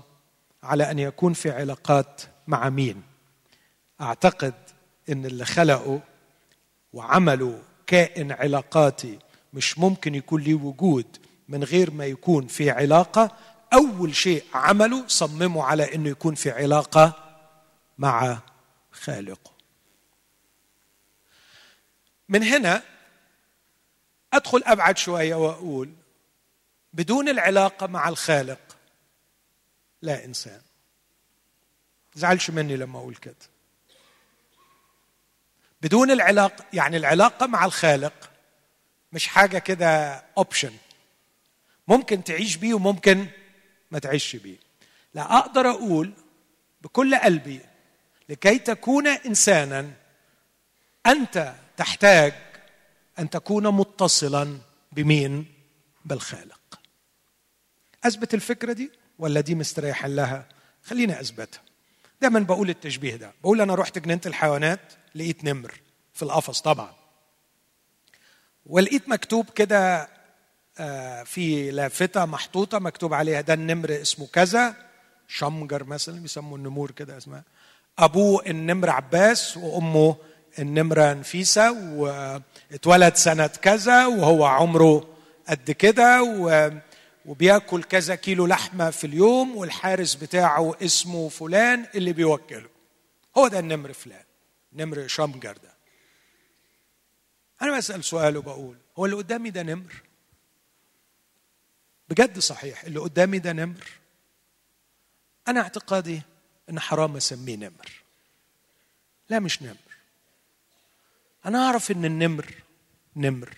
[0.64, 3.04] على أن يكون في علاقات مع مين؟
[4.02, 4.54] أعتقد
[5.10, 6.00] إن اللي خلقه
[6.94, 7.58] وعملوا
[7.88, 9.20] كائن علاقاتي
[9.54, 11.06] مش ممكن يكون ليه وجود
[11.50, 13.32] من غير ما يكون في علاقة.
[13.74, 17.14] أول شيء عمله صمموا على إنه يكون في علاقة
[17.98, 18.40] مع
[19.04, 19.52] خالقه
[22.30, 22.84] من هنا
[24.34, 25.94] أدخل أبعد شوية وأقول
[26.94, 28.78] بدون العلاقة مع الخالق
[30.02, 30.62] لا إنسان.
[32.16, 33.36] زعلش مني لما أقول كده.
[35.82, 38.32] بدون العلاقه يعني العلاقة مع الخالق
[39.14, 40.74] مش حاجة كده اوبشن
[41.88, 43.28] ممكن تعيش بيه وممكن
[43.92, 44.58] ما تعيش بيه.
[45.14, 46.14] لا أقدر أقول
[46.82, 47.73] بكل قلبي
[48.30, 49.92] لكي تكون إنسانا
[51.06, 52.34] أنت تحتاج
[53.20, 54.58] أن تكون متصلا
[54.92, 55.46] بمين؟
[56.06, 56.80] بالخالق.
[58.04, 60.46] أثبت الفكرة دي ولا دي مستريح لها؟
[60.84, 61.62] خليني أثبتها.
[62.22, 63.34] دايما بقول التشبيه ده.
[63.42, 65.74] بقول أنا رحت جنينة الحيوانات لقيت نمر
[66.14, 66.94] في القفص طبعا.
[68.66, 70.10] ولقيت مكتوب كده
[70.78, 74.76] آه، في لافتة محطوطة مكتوب عليها ده النمر اسمه كذا
[75.28, 77.44] شمجر مثلا بيسموا النمور كده اسمها
[78.00, 80.16] ابوه النمر عباس وأمه
[80.60, 85.16] النمره نفيسة واتولد سنة كذا وهو عمره
[85.48, 86.24] قد كده
[87.26, 92.70] وبياكل كذا كيلو لحمة في اليوم والحارس بتاعه اسمه فلان اللي بيوكله.
[93.38, 94.24] هو ده النمر فلان
[94.74, 95.74] نمر شمجر ده.
[97.62, 99.94] أنا بسأل سؤال وبقول هو اللي قدامي ده نمر؟
[102.10, 103.88] بجد صحيح اللي قدامي ده نمر؟
[105.48, 106.22] أنا اعتقادي
[106.70, 107.92] إن حرام أسميه نمر.
[109.30, 109.78] لا مش نمر.
[111.46, 112.54] أنا أعرف إن النمر
[113.16, 113.58] نمر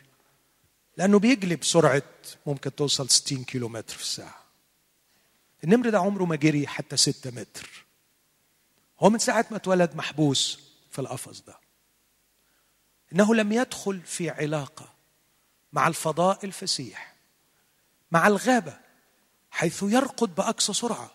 [0.98, 2.04] لأنه بيجلي بسرعة
[2.46, 4.44] ممكن توصل 60 كيلو متر في الساعة.
[5.64, 7.86] النمر ده عمره ما جري حتى 6 متر.
[9.00, 10.60] هو من ساعة ما اتولد محبوس
[10.92, 11.60] في القفص ده.
[13.14, 14.94] إنه لم يدخل في علاقة
[15.74, 17.16] مع الفضاء الفسيح
[18.12, 18.78] مع الغابة
[19.52, 21.15] حيث يرقد بأقصى سرعة.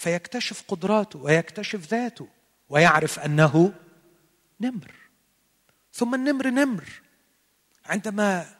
[0.00, 2.28] فيكتشف قدراته ويكتشف ذاته
[2.68, 3.74] ويعرف أنه
[4.60, 4.94] نمر.
[5.94, 6.84] ثم النمر نمر
[7.86, 8.54] عندما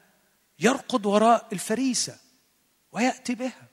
[0.58, 2.18] يرقد وراء الفريسة
[2.92, 3.68] ويأتي بها.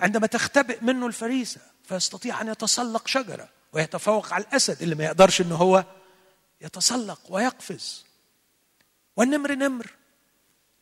[0.00, 5.52] عندما تختبئ منه الفريسة فيستطيع أن يتسلق شجرة ويتفوق على الأسد اللي ما يقدرش ان
[5.52, 5.84] هو
[6.60, 8.04] يتسلق ويقفز.
[9.16, 9.94] والنمر نمر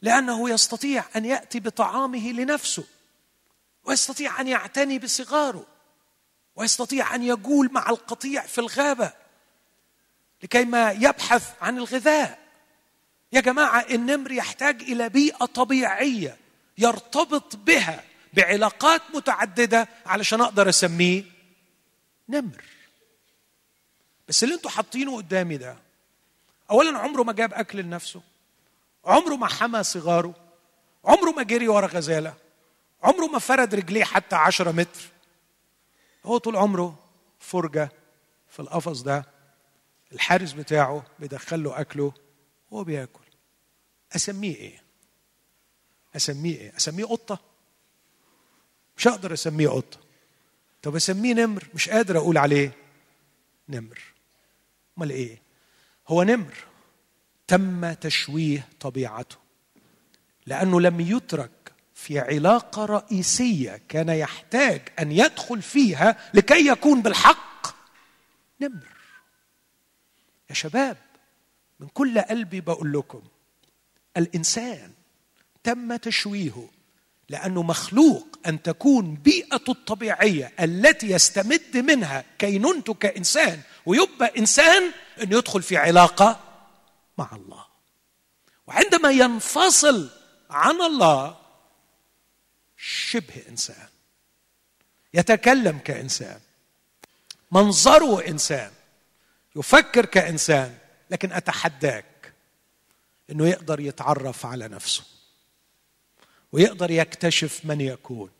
[0.02, 2.84] لأنه يستطيع أن يأتي بطعامه لنفسه
[3.84, 5.75] ويستطيع أن يعتني بصغاره.
[6.56, 9.12] ويستطيع أن يجول مع القطيع في الغابة
[10.42, 12.38] لكي ما يبحث عن الغذاء.
[13.32, 16.36] يا جماعة النمر يحتاج إلى بيئة طبيعية
[16.78, 21.24] يرتبط بها بعلاقات متعددة علشان أقدر أسميه
[22.28, 22.64] نمر.
[24.28, 25.76] بس اللي أنتوا حاطينه قدامي ده
[26.70, 28.20] اولا عمره ما جاب أكل لنفسه
[29.04, 30.34] عمره ما حمى صغاره
[31.04, 32.34] عمره ما جري ورا غزالة
[33.02, 35.00] عمره ما فرد رجليه حتى عشرة متر.
[36.26, 36.98] هو طول عمره
[37.38, 37.92] فرجة
[38.48, 39.26] في القفص ده
[40.12, 42.12] الحارس بتاعه بيدخل له أكله
[42.70, 43.24] وهو بياكل.
[44.16, 44.82] أسميه إيه؟
[46.16, 47.38] أسميه إيه؟ أسميه قطة؟
[48.96, 49.98] مش هقدر أسميه قطة.
[50.82, 52.72] طب أسميه نمر؟ مش قادر أقول عليه
[53.68, 54.00] نمر.
[54.98, 55.42] أمال إيه؟
[56.08, 56.54] هو نمر.
[57.46, 59.36] تم تشويه طبيعته.
[60.46, 61.50] لأنه لم يترك
[61.96, 67.66] في علاقة رئيسية كان يحتاج أن يدخل فيها لكي يكون بالحق
[68.60, 68.86] نمر.
[70.50, 70.96] يا شباب
[71.80, 73.22] من كل قلبي بقول لكم
[74.16, 74.92] الإنسان
[75.64, 76.68] تم تشويهه
[77.28, 84.82] لأنه مخلوق أن تكون بيئته الطبيعية التي يستمد منها كينونته كإنسان ويبقى إنسان
[85.22, 86.40] أن يدخل في علاقة
[87.18, 87.64] مع الله.
[88.66, 90.10] وعندما ينفصل
[90.50, 91.45] عن الله
[92.76, 93.88] شبه إنسان.
[95.14, 96.40] يتكلم كإنسان.
[97.52, 98.72] منظره إنسان.
[99.56, 100.78] يفكر كإنسان.
[101.10, 102.32] لكن أتحداك
[103.30, 105.04] إنه يقدر يتعرف على نفسه.
[106.52, 108.30] ويقدر يكتشف من يكون.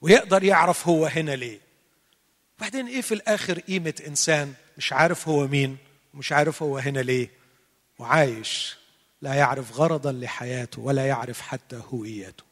[0.00, 1.60] ويقدر يعرف هو هنا ليه.
[2.58, 5.78] بعدين إيه في الآخر قيمة إنسان؟ مش عارف هو مين
[6.14, 7.30] ومش عارف هو هنا ليه.
[7.98, 8.76] وعايش
[9.22, 12.51] لا يعرف غرضا لحياته ولا يعرف حتى هويته.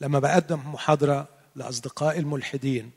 [0.00, 2.90] لما بقدم محاضرة لاصدقائي الملحدين.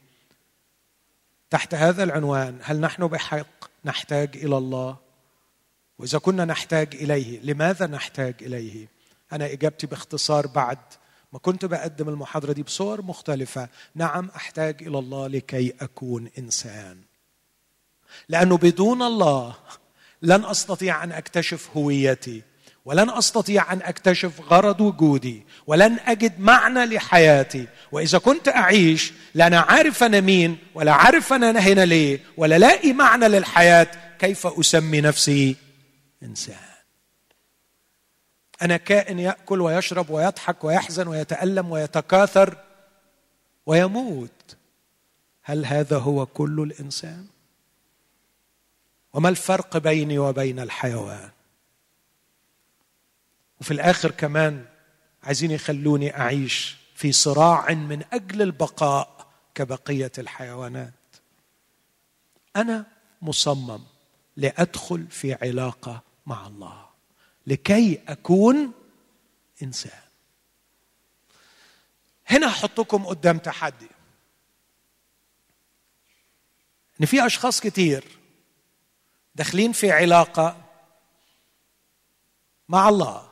[1.50, 3.48] تحت هذا العنوان هل نحن بحق
[3.86, 4.98] نحتاج إلى الله؟
[6.00, 8.88] وإذا كنا نحتاج إليه لماذا نحتاج إليه؟
[9.34, 10.78] أنا إجابتي باختصار بعد
[11.34, 13.70] ما كنت بقدم المحاضرة دي بصور مختلفة.
[13.96, 17.02] نعم أحتاج إلى الله لكي أكون إنسان.
[18.30, 19.56] لأنه بدون الله
[20.22, 22.42] لن أستطيع أن أكتشف هويتي.
[22.86, 27.68] ولن أستطيع أن أكتشف غرض وجودي ولن أجد معنى لحياتي.
[27.92, 32.94] وإذا كنت أعيش لا أنا عارف أنا مين ولا عارف أنا هنا ليه ولا لاقي
[32.94, 33.88] معنى للحياة
[34.20, 35.56] كيف أسمي نفسي
[36.24, 36.56] إنسان؟
[38.62, 42.58] أنا كائن يأكل ويشرب ويضحك ويحزن ويتألم ويتكاثر
[43.66, 44.56] ويموت.
[45.44, 47.26] هل هذا هو كل الإنسان؟
[49.14, 51.30] وما الفرق بيني وبين الحيوان؟
[53.62, 54.66] وفي الآخر كمان
[55.24, 60.94] عايزين يخلوني أعيش في صراع من أجل البقاء كبقية الحيوانات.
[62.56, 62.86] أنا
[63.22, 63.84] مصمم
[64.38, 66.90] لأدخل في علاقة مع الله
[67.48, 68.72] لكي أكون
[69.64, 70.02] إنسان.
[72.28, 73.88] هنا أحطكم قدام تحدي.
[77.02, 78.04] إن في أشخاص كتير
[79.36, 80.66] داخلين في علاقة
[82.70, 83.29] مع الله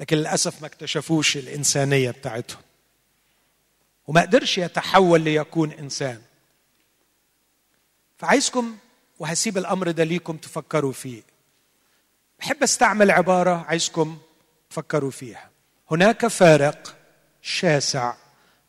[0.00, 2.62] لكن للأسف ما اكتشفوش الإنسانية بتاعتهم.
[4.06, 6.22] وما قدرش يتحول ليكون إنسان.
[8.18, 8.76] فعايزكم
[9.18, 11.22] وهسيب الأمر ده ليكم تفكروا فيه.
[12.38, 14.18] بحب أستعمل عبارة عايزكم
[14.70, 15.50] تفكروا فيها.
[15.90, 16.96] هناك فارق
[17.42, 18.14] شاسع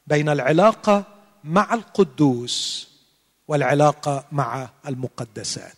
[0.07, 1.03] بين العلاقة
[1.43, 2.89] مع القدوس
[3.47, 5.77] والعلاقة مع المقدسات.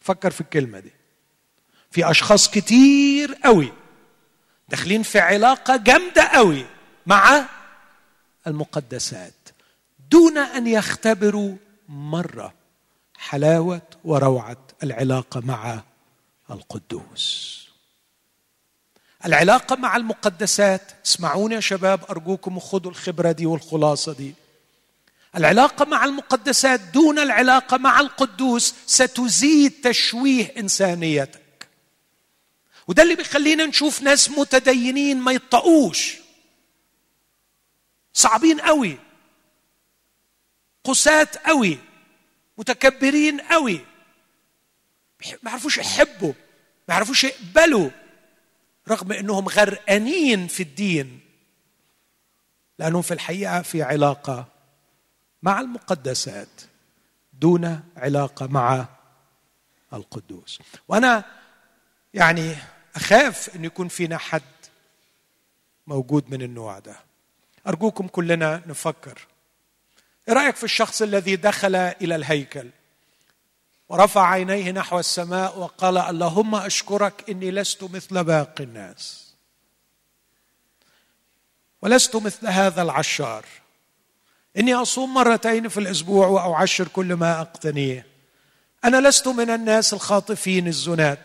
[0.00, 0.92] فكر في الكلمة دي.
[1.90, 3.72] في أشخاص كتير قوي
[4.68, 6.66] داخلين في علاقة جامدة قوي
[7.06, 7.44] مع
[8.46, 9.32] المقدسات
[10.10, 11.56] دون أن يختبروا
[11.88, 12.54] مرة
[13.18, 15.82] حلاوة وروعة العلاقة مع
[16.50, 17.56] القدوس.
[19.24, 24.34] العلاقة مع المقدسات اسمعوني يا شباب أرجوكم خذوا الخبرة دي والخلاصة دي.
[25.36, 31.45] العلاقة مع المقدسات دون العلاقة مع القدوس ستزيد تشويه إنسانيتك.
[32.88, 36.16] وده اللي بيخلينا نشوف ناس متدينين ما يطقوش.
[38.12, 38.98] صعبين قوي.
[40.84, 41.78] قساة قوي.
[42.58, 43.80] متكبرين قوي.
[45.42, 46.32] ما يعرفوش يحبوا.
[46.88, 47.90] ما يعرفوش يقبلوا.
[48.88, 51.20] رغم إنهم غرقانين في الدين.
[52.78, 54.46] لأنهم في الحقيقة في علاقة
[55.42, 56.60] مع المقدسات.
[57.32, 58.86] دون علاقة مع
[59.92, 60.58] القدوس.
[60.88, 61.24] وأنا
[62.14, 62.56] يعني
[62.96, 64.42] أخاف أن يكون فينا حد
[65.86, 66.96] موجود من النوع ده.
[67.66, 69.26] أرجوكم كلنا نفكر.
[70.28, 72.68] إيه رأيك في الشخص الذي دخل إلى الهيكل؟
[73.88, 79.26] ورفع عينيه نحو السماء وقال اللهم أشكرك إني لست مثل باقي الناس.
[81.82, 83.44] ولست مثل هذا العشار.
[84.56, 88.06] إني أصوم مرتين في الأسبوع وأعشر كل ما أقتنيه.
[88.84, 91.18] أنا لست من الناس الخاطفين الزنات.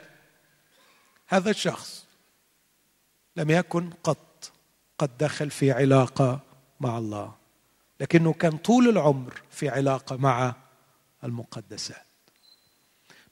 [1.31, 2.05] هذا الشخص
[3.35, 4.51] لم يكن قط
[4.97, 6.39] قد دخل في علاقة
[6.79, 7.33] مع الله
[7.99, 10.55] لكنه كان طول العمر في علاقة مع
[11.23, 12.05] المقدسات.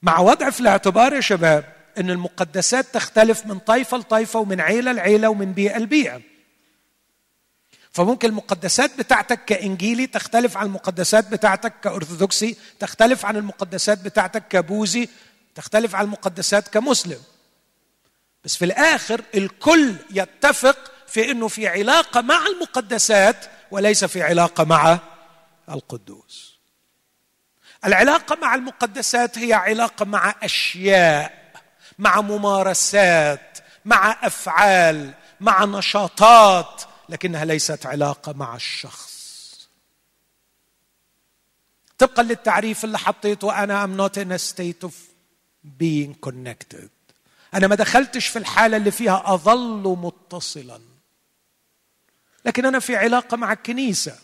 [0.01, 5.29] مع وضع في الاعتبار يا شباب إن المقدسات تختلف من طائفه لطائفه ومن عيلة لعيلة
[5.29, 6.21] ومن بيئة لبيئة.
[7.91, 15.09] فممكن المقدسات بتاعتك كإنجيلي تختلف عن المقدسات بتاعتك كأرثوذكسي تختلف عن المقدسات بتاعتك كبوذي
[15.55, 17.19] تختلف عن المقدسات كمسلم.
[18.43, 24.99] بس في الآخر الكل يتفق في إنه في علاقة مع المقدسات وليس في علاقة مع
[25.69, 26.59] القدوس.
[27.85, 31.53] العلاقة مع المقدسات هي علاقة مع أشياء
[31.99, 39.09] مع ممارسات مع أفعال مع نشاطات لكنها ليست علاقة مع الشخص.
[41.97, 44.93] طبقا للتعريف اللي حطيته أنا ام نوت in a state of
[45.65, 46.89] being connected.
[47.53, 50.81] أنا ما دخلتش في الحالة اللي فيها أظل متصلا.
[52.45, 54.19] لكن أنا في علاقة مع الكنيسة.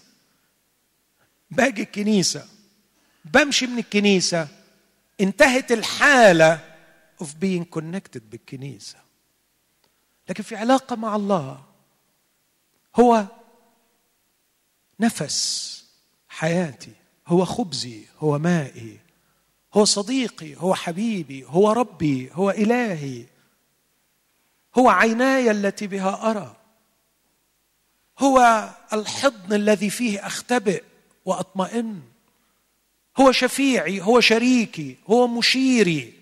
[1.52, 2.48] باجي الكنيسة.
[3.26, 4.48] بمشي من الكنيسة.
[5.22, 6.76] انتهت الحالة
[7.24, 8.98] of being connected بالكنيسة.
[10.30, 11.64] لكن في علاقة مع الله
[12.96, 13.26] هو
[15.00, 15.86] نفس
[16.30, 16.94] حياتي.
[17.28, 18.06] هو خبزي.
[18.20, 19.05] هو مائي.
[19.76, 23.26] هو صديقي هو حبيبي هو ربي هو إلهي.
[24.78, 26.56] هو عيناي التي بها أرى.
[28.20, 30.84] هو الحضن الذي فيه أختبئ
[31.26, 32.02] وأطمئن.
[33.18, 36.14] هو شفيعي هو شريكي هو مشيري.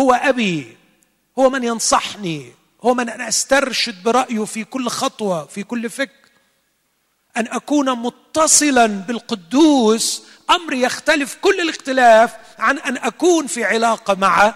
[0.00, 0.76] هو أبي
[1.38, 2.52] هو من ينصحني
[2.82, 6.21] هو من أنا أسترشد برأيه في كل خطوة في كل فكر.
[7.36, 10.22] أن أكون متصلا بالقدوس.
[10.50, 14.54] أمر يختلف كل الاختلاف عن أن أكون في علاقة مع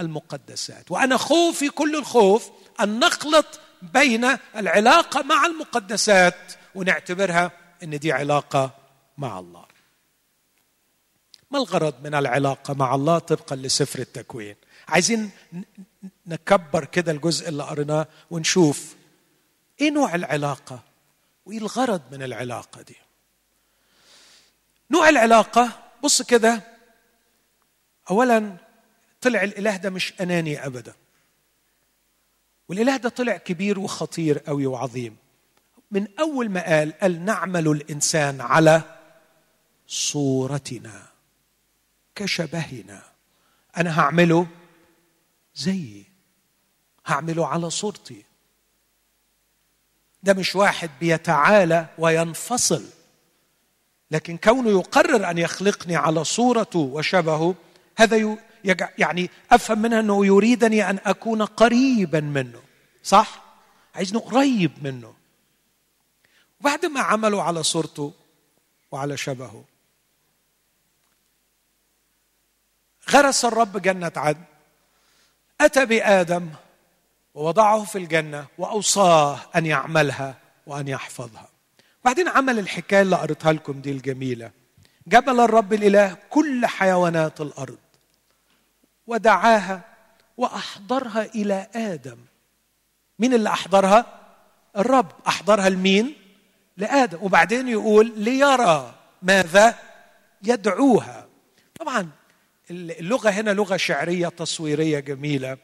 [0.00, 0.90] المقدسات.
[0.90, 2.50] وأنا خوفي كل الخوف
[2.80, 3.46] أن نخلط
[3.82, 7.50] بين العلاقة مع المقدسات ونعتبرها
[7.82, 8.70] إن دي علاقة
[9.18, 9.66] مع الله.
[11.50, 14.56] ما الغرض من العلاقة مع الله طبقا لسفر التكوين؟
[14.88, 15.30] عايزين
[16.26, 18.94] نكبر كده الجزء اللي قريناه ونشوف
[19.80, 20.80] إيه نوع العلاقة
[21.46, 22.96] وإيه الغرض من العلاقة دي؟
[24.90, 26.62] نوع العلاقة بص كده.
[28.10, 28.56] اولا
[29.20, 30.94] طلع الإله ده مش أناني ابدا.
[32.68, 35.16] والإله ده طلع كبير وخطير قوي وعظيم.
[35.90, 38.82] من أول ما قال قال نعمل الإنسان على
[39.86, 41.06] صورتنا
[42.14, 43.02] كشبهنا.
[43.76, 44.46] أنا هعمله
[45.54, 46.04] زيي.
[47.06, 48.24] هعمله على صورتي.
[50.26, 52.84] ده مش واحد بيتعالى وينفصل.
[54.10, 57.54] لكن كونه يقرر أن يخلقني على صورته وشبهه
[57.96, 58.36] هذا
[58.98, 62.62] يعني أفهم منها أنه يريدني أن أكون قريبا منه
[63.02, 63.42] صح؟
[63.94, 65.14] عايزني قريب منه.
[66.60, 68.12] وبعد ما عملوا على صورته
[68.90, 69.64] وعلى شبهه
[73.10, 74.44] غرس الرب جنة عدن.
[75.60, 76.50] أتى بآدم
[77.36, 80.34] ووضعه في الجنة وأوصاه أن يعملها
[80.66, 81.48] وأن يحفظها.
[82.04, 84.50] بعدين عمل الحكاية اللي قريتها لكم دي الجميلة.
[85.06, 87.78] جبل الرب الإله كل حيوانات الأرض.
[89.06, 89.80] ودعاها
[90.36, 92.18] وأحضرها إلى آدم.
[93.18, 94.06] مين اللي أحضرها؟
[94.76, 95.12] الرب.
[95.28, 96.14] أحضرها لمين؟
[96.76, 97.18] لآدم.
[97.22, 99.78] وبعدين يقول ليرى ماذا
[100.42, 101.26] يدعوها.
[101.80, 102.10] طبعا
[102.70, 105.56] اللغة هنا لغة شعرية تصويرية جميلة.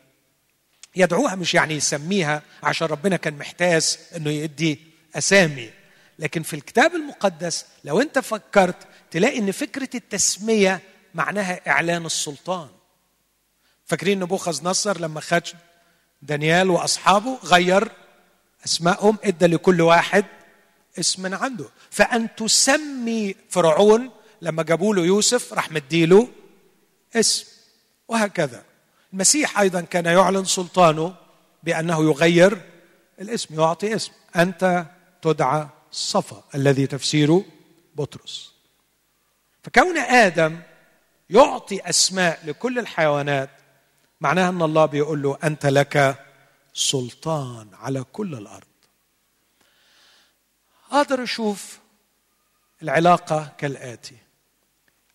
[0.96, 4.80] يدعوها مش يعني يسميها عشان ربنا كان محتاس إنه يدي
[5.14, 5.70] أسامي.
[6.18, 8.76] لكن في الكتاب المقدس لو أنت فكرت
[9.10, 10.80] تلاقي إن فكرة التسمية
[11.14, 12.68] معناها إعلان السلطان.
[13.86, 15.42] فاكرين نبوخذ نصر لما خد
[16.22, 17.88] دانيال وأصحابه غير
[18.64, 20.24] اسمائهم إدى لكل واحد
[20.98, 21.68] اسم من عنده.
[21.90, 24.10] فأن تسمي فرعون
[24.42, 26.28] لما جابوا له يوسف راح مديله
[27.14, 27.46] اسم
[28.08, 28.62] وهكذا.
[29.12, 31.14] المسيح أيضا كان يعلن سلطانه
[31.62, 32.62] بأنه يغير
[33.20, 34.12] الاسم يعطي اسم.
[34.36, 34.86] أنت
[35.22, 37.44] تدعى صفا الذي تفسيره
[37.94, 38.54] بطرس.
[39.64, 40.60] فكون آدم
[41.30, 43.50] يعطي أسماء لكل الحيوانات
[44.20, 46.24] معناها أن الله بيقول له أنت لك
[46.74, 48.66] سلطان على كل الأرض.
[50.90, 51.78] أقدر أشوف
[52.82, 54.16] العلاقة كالآتي.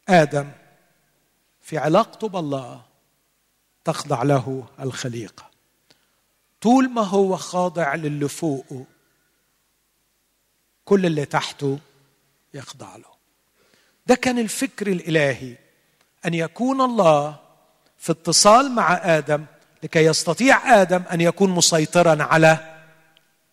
[0.10, 0.52] آدم
[1.62, 2.87] في علاقته بالله
[3.88, 5.50] تخضع له الخليقة.
[6.62, 8.86] طول ما هو خاضع للي فوقه
[10.86, 11.80] كل اللي تحته
[12.54, 13.18] يخضع له.
[14.08, 15.56] ده كان الفكر الإلهي
[16.26, 17.40] أن يكون الله
[17.98, 19.46] في اتصال مع آدم
[19.84, 22.82] لكي يستطيع آدم أن يكون مسيطرا على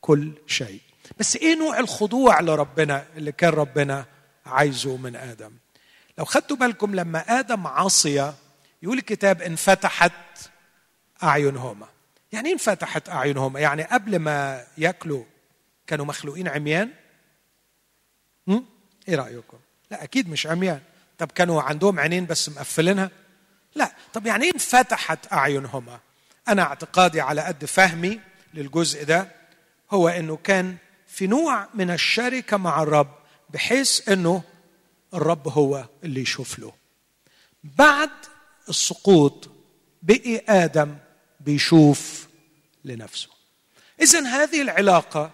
[0.01, 0.80] كل شيء.
[1.18, 4.05] بس إيه نوع الخضوع لربنا اللي كان ربنا
[4.47, 5.53] عايزه من آدم؟
[6.18, 8.32] لو خدتوا بالكم لما آدم عصي
[8.85, 10.12] يقول الكتاب انفتحت
[11.22, 11.89] أعينهما.
[12.32, 15.24] يعني إيه انفتحت أعينهما؟ يعني قبل ما يأكلوا
[15.87, 16.91] كانوا مخلوقين عميان؟
[18.49, 18.66] هم؟
[19.09, 19.59] إيه رأيكم؟
[19.91, 20.80] لا أكيد مش عميان.
[21.18, 23.11] طب كانوا عندهم عينين بس مقفلينها؟
[23.74, 23.93] لا.
[24.12, 26.01] طب يعني إيه انفتحت أعينهما؟
[26.49, 28.20] أنا اعتقادي على قد فهمي
[28.55, 29.28] للجزء ده
[29.91, 30.76] هو إنه كان
[31.09, 33.14] في نوع من الشركة مع الرب
[33.51, 34.43] بحيث إنه
[35.14, 36.72] الرب هو اللي يشوف له.
[37.64, 38.11] بعد
[38.68, 39.50] السقوط
[40.02, 40.96] بقي آدم
[41.40, 42.28] بيشوف
[42.84, 43.28] لنفسه.
[44.00, 45.30] اذا هذه العلاقة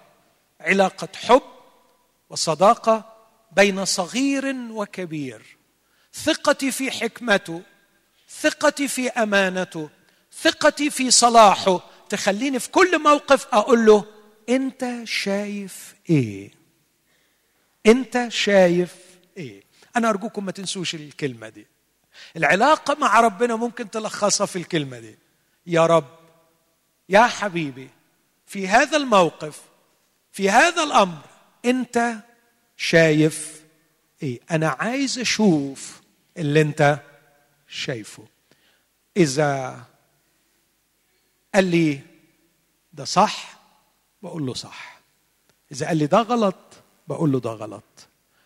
[0.61, 1.43] علاقة حب
[2.31, 3.17] وصداقة
[3.53, 5.57] بين صغير وكبير.
[6.15, 7.63] ثقتي في حكمته
[8.41, 9.91] ثقتي في أمانته
[10.43, 11.91] ثقتي في صلاحه.
[12.09, 14.05] تخليني في كل موقف أقول له
[14.49, 16.51] أنت شايف إيه؟
[17.87, 18.97] أنت شايف
[19.37, 19.63] إيه؟
[19.97, 21.67] أنا أرجوكم ما تنسوش الكلمة دي.
[22.37, 25.19] العلاقة مع ربنا ممكن تلخصها في الكلمة دي.
[25.67, 26.19] يا رب
[27.09, 27.91] يا حبيبي
[28.47, 29.61] في هذا الموقف
[30.33, 31.23] في هذا الأمر
[31.65, 32.15] أنت
[32.77, 33.63] شايف
[34.23, 36.01] إيه؟ أنا عايز أشوف
[36.37, 37.01] اللي أنت
[37.69, 38.27] شايفه.
[39.17, 39.85] إذا
[41.55, 42.01] قال لي
[42.93, 43.59] ده صح
[44.23, 45.01] بقول له صح.
[45.73, 46.57] إذا قال لي ده غلط
[47.09, 47.85] بقول له ده غلط.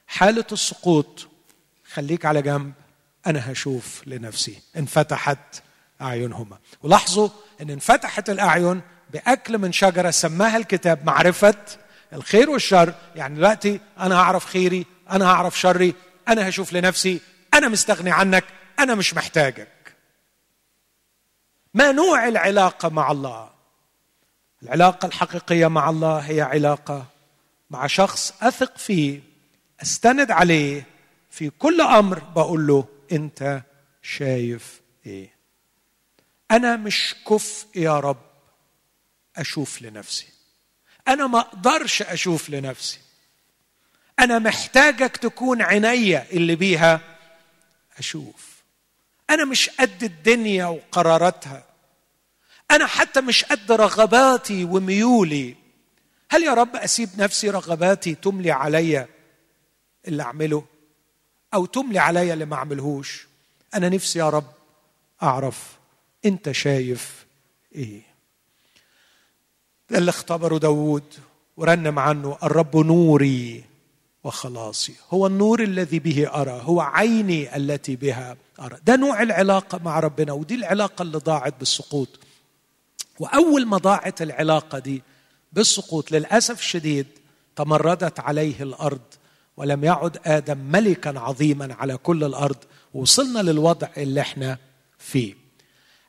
[0.06, 1.28] حالة السقوط
[1.92, 2.72] خليك على جنب.
[3.26, 4.58] أنا هشوف لنفسي.
[4.76, 5.62] انفتحت
[6.00, 6.58] أعينهما.
[6.82, 7.28] ولاحظوا
[7.60, 8.80] إن انفتحت الأعين
[9.12, 11.54] بأكل من شجرة سماها الكتاب معرفة
[12.12, 12.94] الخير والشر.
[13.16, 15.94] يعني دلوقتي أنا هعرف خيري أنا هعرف شري
[16.28, 17.20] أنا هشوف لنفسي
[17.54, 18.44] أنا مستغني عنك
[18.78, 19.68] أنا مش محتاجك.
[21.74, 23.50] ما نوع العلاقة مع الله؟
[24.62, 27.06] العلاقة الحقيقية مع الله هي علاقة
[27.70, 29.20] مع شخص أثق فيه
[29.82, 30.86] أستند عليه
[31.30, 33.62] في كل أمر بقول له انت
[34.02, 35.34] شايف إيه؟
[36.50, 38.22] أنا مش كفء يا رب
[39.36, 40.26] أشوف لنفسي.
[41.08, 42.98] أنا ما أقدرش أشوف لنفسي.
[44.18, 47.00] أنا محتاجك تكون عينيا اللي بيها
[47.98, 48.54] أشوف.
[49.30, 51.64] أنا مش قد الدنيا وقراراتها.
[52.70, 55.56] أنا حتى مش قد رغباتي وميولي.
[56.30, 59.08] هل يا رب أسيب نفسي رغباتي تملي عليا
[60.08, 60.64] اللي أعمله؟
[61.54, 63.26] أو تملي عليا اللي ما أعملهوش.
[63.74, 64.52] أنا نفسي يا رب
[65.22, 65.78] أعرف
[66.24, 67.26] أنت شايف
[67.74, 68.00] إيه.
[69.90, 71.14] ده اللي اختبره داود
[71.56, 73.64] ورنم عنه الرب نوري
[74.24, 74.94] وخلاصي.
[75.10, 78.78] هو النور الذي به أرى هو عيني التي بها أرى.
[78.86, 82.08] ده نوع العلاقة مع ربنا ودي العلاقة اللي ضاعت بالسقوط.
[83.18, 85.02] وأول ما ضاعت العلاقة دي
[85.52, 87.06] بالسقوط للأسف الشديد
[87.56, 89.00] تمردت عليه الأرض
[89.56, 92.56] ولم يعد آدم ملكا عظيما على كل الأرض
[92.94, 94.58] وصلنا للوضع اللي إحنا
[94.98, 95.34] فيه.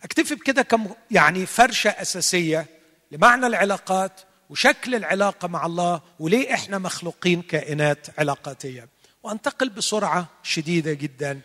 [0.03, 2.65] أكتفي بكده كم يعني فرشة أساسية
[3.11, 8.87] لمعنى العلاقات وشكل العلاقة مع الله وليه إحنا مخلوقين كائنات علاقاتية.
[9.23, 11.41] وأنتقل بسرعة شديدة جدا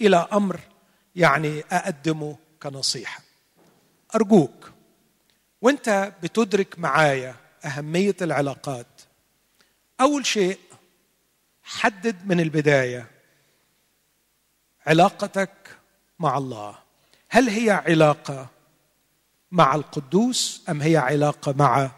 [0.00, 0.60] إلى أمر
[1.16, 3.20] يعني أقدمه كنصيحة.
[4.14, 4.72] أرجوك
[5.62, 7.34] وأنت بتدرك معايا
[7.64, 8.86] أهمية العلاقات
[10.00, 10.58] أول شيء
[11.72, 13.10] حدد من البداية
[14.86, 15.76] علاقتك
[16.18, 16.78] مع الله.
[17.28, 18.48] هل هي علاقة
[19.50, 21.90] مع القدوس أم هي علاقة مع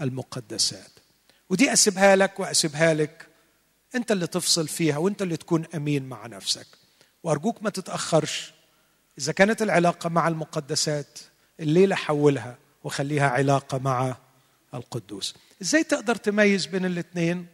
[0.00, 0.90] المقدسات؟
[1.50, 3.26] ودي أسيبها لك وأسيبها لك.
[3.94, 6.66] أنت اللي تفصل فيها وأنت اللي تكون أمين مع نفسك.
[7.22, 8.52] وأرجوك ما تتأخرش.
[9.18, 11.18] إذا كانت العلاقة مع المقدسات
[11.60, 14.16] الليلة حولها وخليها علاقة مع
[14.74, 15.34] القدوس.
[15.62, 17.46] إزاي تقدر تميز بين الاثنين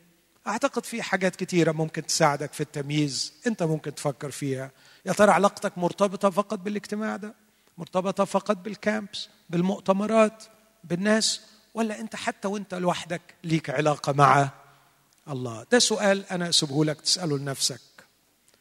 [0.49, 3.33] أعتقد في حاجات كثيره ممكن تساعدك في التمييز.
[3.47, 4.71] أنت ممكن تفكر فيها.
[5.07, 7.35] يا ترى علاقتك مرتبطة فقط بالاجتماع ده؟
[7.79, 10.45] مرتبطة فقط بالكامبس بالمؤتمرات
[10.85, 11.41] بالناس؟
[11.75, 14.51] ولا أنت حتى وأنت لوحدك ليك علاقة مع
[15.29, 17.81] الله؟ ده سؤال أنا أسيبه لك تسأله لنفسك.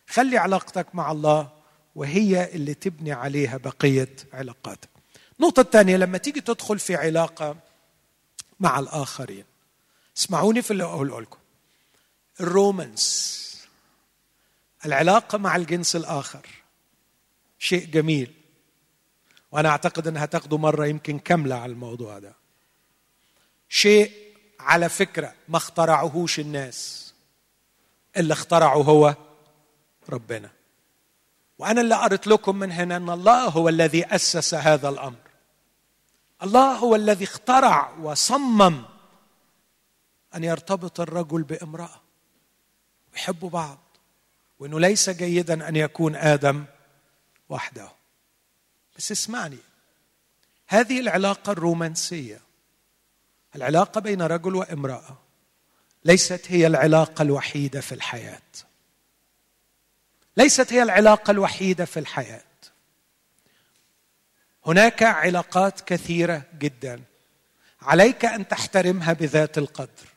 [0.10, 1.50] خلي علاقتك مع الله
[1.96, 4.90] وهي اللي تبني عليها بقية علاقاتك
[5.40, 7.56] النقطة الثانية لما تيجي تدخل في علاقة
[8.60, 9.44] مع الآخرين
[10.18, 11.38] اسمعوني في اللي أقوله لكم.
[12.40, 13.38] الرومانس
[14.86, 16.48] العلاقة مع الجنس الآخر
[17.60, 18.34] شيء جميل.
[19.52, 22.34] وأنا أعتقد إنها تاخده مرة يمكن كاملة على الموضوع ده.
[23.70, 24.12] شيء
[24.60, 27.14] على فكرة ما اخترعهوش الناس.
[28.18, 29.16] اللي اخترعه هو
[30.10, 30.50] ربنا.
[31.60, 35.28] وأنا اللي قريت لكم من هنا إن الله هو الذي أسس هذا الأمر.
[36.44, 38.86] الله هو الذي اخترع وصمم
[40.36, 42.02] أن يرتبط الرجل بامرأة.
[43.18, 43.78] ويحبوا بعض
[44.60, 46.66] وإنه ليس جيدا أن يكون آدم
[47.50, 47.90] وحده.
[48.98, 49.58] بس اسمعني
[50.68, 52.42] هذه العلاقة الرومانسية
[53.56, 55.18] العلاقة بين رجل وامرأة
[56.06, 58.42] ليست هي العلاقة الوحيدة في الحياة.
[60.38, 62.44] ليست هي العلاقة الوحيدة في الحياة.
[64.66, 67.02] هناك علاقات كثيرة جدا
[67.82, 70.17] عليك أن تحترمها بذات القدر.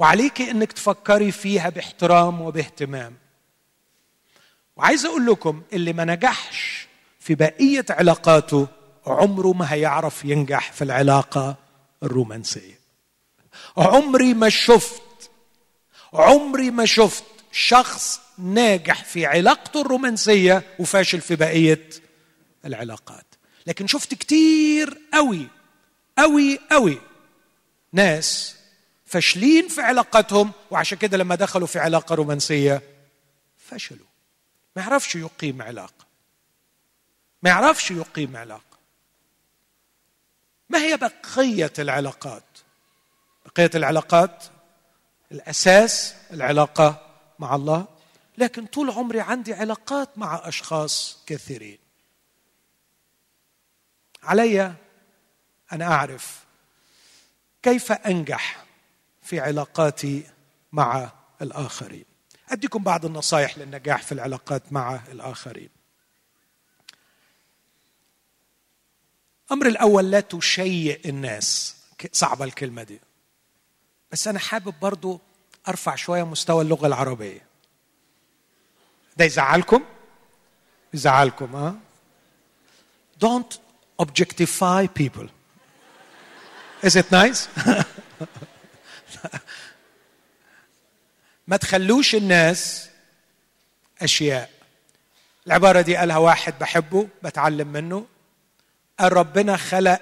[0.00, 3.16] وعليك إنك تفكري فيها باحترام وباهتمام.
[4.76, 6.88] وعايز أقول لكم اللي ما نجحش
[7.18, 8.68] في بقية علاقاته
[9.06, 11.56] عمره ما هيعرف ينجح في العلاقة
[12.02, 12.80] الرومانسية.
[13.76, 15.30] عمري ما شفت
[16.12, 21.88] عمري ما شفت شخص ناجح في علاقته الرومانسية وفاشل في بقية
[22.64, 23.26] العلاقات.
[23.66, 25.48] لكن شفت كتير قوي
[26.18, 26.98] قوي قوي
[27.92, 28.59] ناس
[29.10, 32.82] فاشلين في علاقتهم وعشان كده لما دخلوا في علاقة رومانسية
[33.58, 34.06] فشلوا.
[34.76, 36.06] ما يعرفش يقيم علاقة.
[37.42, 38.78] ما يعرفش يقيم علاقة.
[40.68, 42.44] ما هي بقية العلاقات؟
[43.46, 44.44] بقية العلاقات
[45.32, 47.86] الأساس العلاقة مع الله.
[48.38, 51.78] لكن طول عمري عندي علاقات مع أشخاص كثيرين.
[54.22, 54.74] علي
[55.72, 56.44] أن أعرف
[57.62, 58.69] كيف أنجح
[59.30, 60.26] في علاقاتي
[60.72, 61.12] مع
[61.42, 62.04] الآخرين.
[62.48, 65.68] أديكم بعض النصائح للنجاح في العلاقات مع الآخرين.
[69.46, 71.76] الامر الأول لا تشيء الناس.
[72.12, 73.00] صعبة الكلمة دي.
[74.12, 75.20] بس أنا حابب برضو
[75.68, 77.46] أرفع شوية مستوى اللغة العربية.
[79.16, 79.84] ده يزعلكم؟
[80.94, 81.76] يزعلكم ها؟
[83.24, 83.58] Don't
[84.02, 85.28] objectify people.
[86.82, 87.48] Is it nice?
[91.46, 92.88] ما تخلوش الناس
[94.02, 94.50] أشياء.
[95.46, 98.06] العبارة دي قالها واحد بحبه بتعلم منه.
[99.00, 100.00] ربنا خلق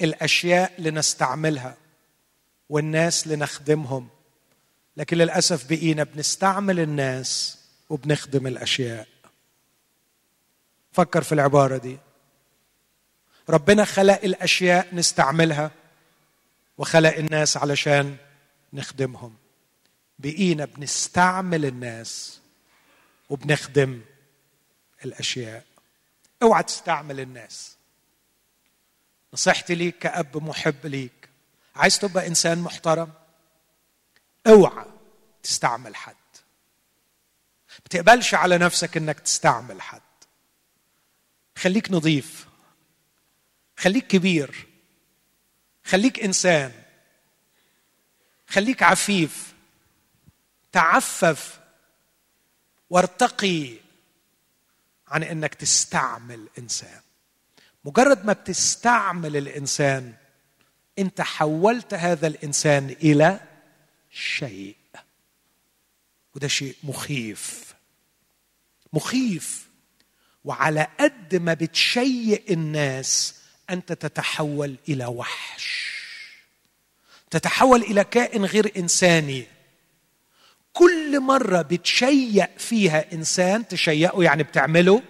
[0.00, 1.76] الأشياء لنستعملها
[2.68, 4.08] والناس لنخدمهم.
[4.96, 7.58] لكن للأسف بقينا بنستعمل الناس
[7.88, 9.06] وبنخدم الأشياء.
[10.92, 11.98] فكر في العبارة دي.
[13.48, 15.70] ربنا خلق الأشياء نستعملها
[16.80, 18.16] وخلق الناس علشان
[18.72, 19.36] نخدمهم.
[20.18, 22.40] بقينا بنستعمل الناس
[23.30, 24.00] وبنخدم
[25.04, 25.66] الأشياء.
[26.42, 27.76] اوعى تستعمل الناس.
[29.34, 31.28] نصيحتي ليك كأب محب ليك.
[31.76, 33.12] عايز تبقى إنسان محترم؟
[34.46, 34.86] اوعى
[35.42, 36.14] تستعمل حد.
[37.68, 40.00] ما تقبلش على نفسك إنك تستعمل حد.
[41.58, 42.46] خليك نظيف.
[43.76, 44.69] خليك كبير.
[45.90, 46.72] خليك إنسان.
[48.48, 49.54] خليك عفيف.
[50.72, 51.60] تعفف.
[52.90, 53.76] وارتقي
[55.08, 57.00] عن إنك تستعمل إنسان.
[57.84, 60.14] مجرد ما بتستعمل الإنسان
[60.98, 63.40] أنت حولت هذا الإنسان إلى
[64.10, 64.76] شيء.
[66.34, 67.74] وده شيء مخيف.
[68.92, 69.68] مخيف.
[70.44, 73.39] وعلى قد ما بتشيء الناس
[73.72, 75.90] أنت تتحول إلى وحش.
[77.30, 79.46] تتحول إلى كائن غير إنساني.
[80.72, 85.02] كل مرة بتشيء فيها إنسان تشيئه يعني بتعمله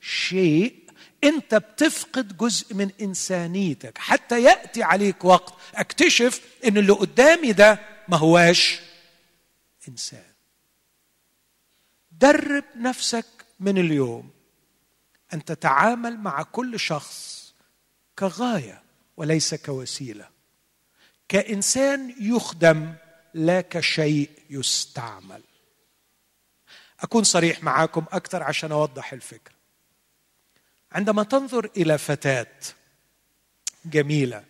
[0.00, 0.82] شيء
[1.24, 3.98] أنت بتفقد جزء من إنسانيتك.
[3.98, 8.80] حتى يأتي عليك وقت أكتشف إن اللي قدامي ده ما هواش
[9.88, 10.32] إنسان.
[12.20, 13.26] درب نفسك
[13.60, 14.30] من اليوم
[15.34, 17.41] أن تتعامل مع كل شخص
[18.18, 18.82] كغاية
[19.16, 20.28] وليس كوسيلة.
[21.28, 22.94] كإنسان يخدم
[23.34, 25.42] لا كشيء يستعمل.
[27.00, 29.54] أكون صريح معاكم أكثر عشان أوضح الفكرة.
[30.92, 32.56] عندما تنظر إلى فتاة
[33.84, 34.44] جميلة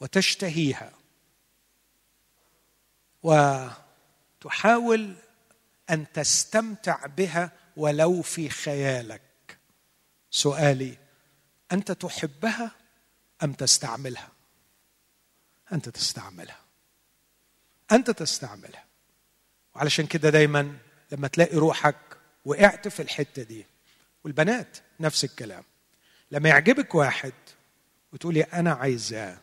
[0.00, 0.92] وتشتهيها
[3.22, 5.14] وتحاول
[5.90, 9.58] أن تستمتع بها ولو في خيالك
[10.30, 10.98] سؤالي
[11.72, 12.70] أنت تحبها
[13.42, 14.28] أم تستعملها؟
[15.72, 16.60] أنت تستعملها.
[17.92, 18.84] أنت تستعملها.
[19.74, 20.78] وعلشان كده دايما
[21.12, 21.96] لما تلاقي روحك
[22.44, 23.66] وقعت في الحتة دي
[24.24, 25.64] والبنات نفس الكلام.
[26.30, 27.32] لما يعجبك واحد
[28.12, 29.38] وتقولي أنا عايزاه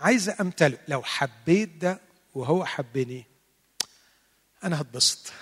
[0.00, 2.00] عايزة أمتلك لو حبيت ده
[2.34, 3.24] وهو حبني
[4.64, 5.32] أنا هتبسط.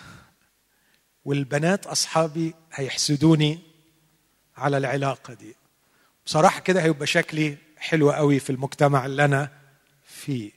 [1.25, 3.74] والبنات أصحابي هيحسدوني
[4.57, 5.57] على العلاقة دي.
[6.27, 9.51] بصراحة كده هيبقى شكلي حلو قوي في المجتمع اللي أنا
[10.05, 10.53] فيه.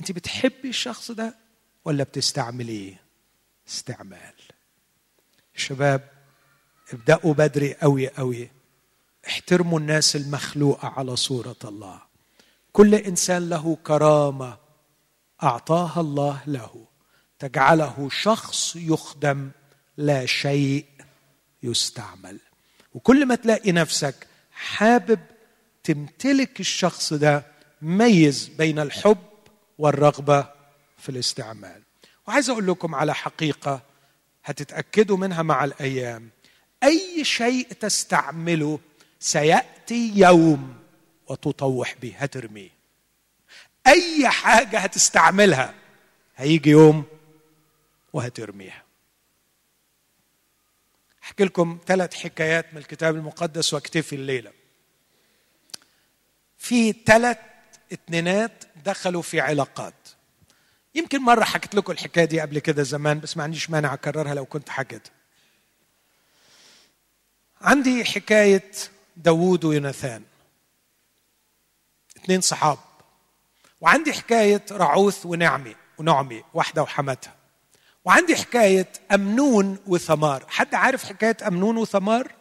[0.00, 1.34] أنت بتحبي الشخص ده
[1.84, 3.00] ولا بتستعمليه؟
[3.68, 4.34] استعمال.
[5.54, 6.10] شباب
[6.92, 8.50] ابدأوا بدري قوي قوي.
[9.26, 12.02] احترموا الناس المخلوقة على صورة الله.
[12.72, 14.58] كل إنسان له كرامة
[15.42, 16.86] أعطاها الله له.
[17.38, 19.50] تجعله شخص يخدم
[19.96, 20.86] لا شيء
[21.62, 22.40] يستعمل.
[22.96, 25.20] وكل ما تلاقي نفسك حابب
[25.84, 27.44] تمتلك الشخص ده
[27.82, 29.18] ميز بين الحب
[29.78, 30.46] والرغبة
[30.98, 31.82] في الاستعمال.
[32.28, 33.82] وعايز أقول لكم على حقيقة
[34.44, 36.30] هتتأكدوا منها مع الأيام.
[36.82, 38.78] أي شيء تستعمله
[39.20, 40.76] سيأتي يوم
[41.28, 42.70] وتطوح به هترميه.
[43.86, 45.74] أي حاجة هتستعملها
[46.36, 47.04] هيجي يوم
[48.12, 48.82] وهترميها.
[51.26, 54.52] أحكي لكم ثلاث حكايات من الكتاب المقدس وأكتفي الليلة.
[56.58, 57.38] في ثلاث
[57.92, 59.94] اتنينات دخلوا في علاقات.
[60.94, 64.44] يمكن مرة حكيت لكم الحكاية دي قبل كده زمان بس ما عنديش مانع أكررها لو
[64.44, 65.12] كنت حكيتها
[67.60, 68.70] عندي حكاية
[69.16, 70.22] داوود ويوناثان.
[72.16, 72.78] اثنين صحاب.
[73.80, 77.35] وعندي حكاية رعوث ونعمي ونعمي واحدة وحماتها.
[78.06, 80.44] وعندي حكاية أمنون وثمار.
[80.48, 82.32] حد عارف حكاية أمنون وثمار؟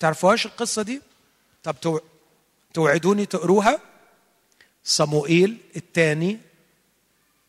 [0.00, 1.02] تعرفوهاش القصة دي؟
[1.62, 2.02] طب
[2.74, 3.80] توعدوني تقروها؟
[4.84, 6.38] صموئيل الثاني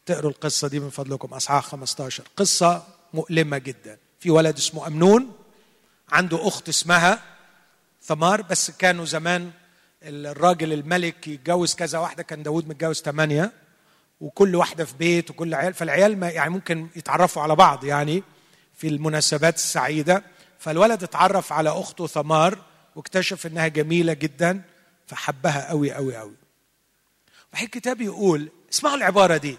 [0.06, 1.34] تقروا القصة دي من فضلكم.
[1.34, 3.98] أصحاح 15 قصة مؤلمة جدا.
[4.20, 5.32] في ولد اسمه أمنون.
[6.10, 7.24] عنده أخت اسمها
[8.04, 9.52] ثمار بس كانوا زمان
[10.04, 12.24] الراجل الملك يتجوز كذا واحدة.
[12.24, 13.52] كان داود متجوز ثمانية
[14.24, 18.24] وكل واحدة في بيت وكل عيال فالعيال ما يعني ممكن يتعرفوا على بعض يعني
[18.74, 20.24] في المناسبات السعيدة.
[20.60, 22.58] فالولد اتعرف على أخته ثمار
[22.96, 24.62] واكتشف إنها جميلة جدا
[25.08, 26.36] فحبها قوي قوي قوي
[27.54, 29.58] وحي الكتاب يقول اسمعوا العبارة دي.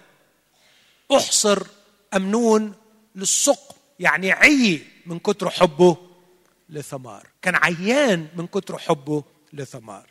[1.12, 1.66] أحصر
[2.14, 2.74] أمنون
[3.14, 5.96] للسقم يعني عي من كتر حبه
[6.68, 7.28] لثمار.
[7.42, 10.06] كان عيان من كتر حبه لثمار.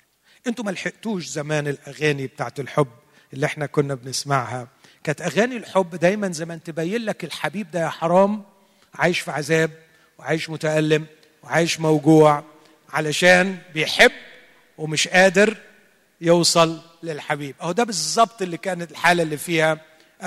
[0.48, 3.03] أنتوا ما لحقتوش زمان الأغاني بتاعت الحب.
[3.34, 4.68] اللي إحنا كنا بنسمعها.
[5.04, 8.44] كانت أغاني الحب دايما زمان تبين لك الحبيب ده يا حرام
[8.96, 9.72] عايش في عذاب
[10.20, 11.06] وعايش متألم
[11.44, 12.44] وعايش موجوع
[12.90, 14.12] علشان بيحب
[14.78, 15.58] ومش قادر
[16.22, 17.56] يوصل للحبيب.
[17.62, 19.78] أهو ده بالظبط اللي كانت الحالة اللي فيها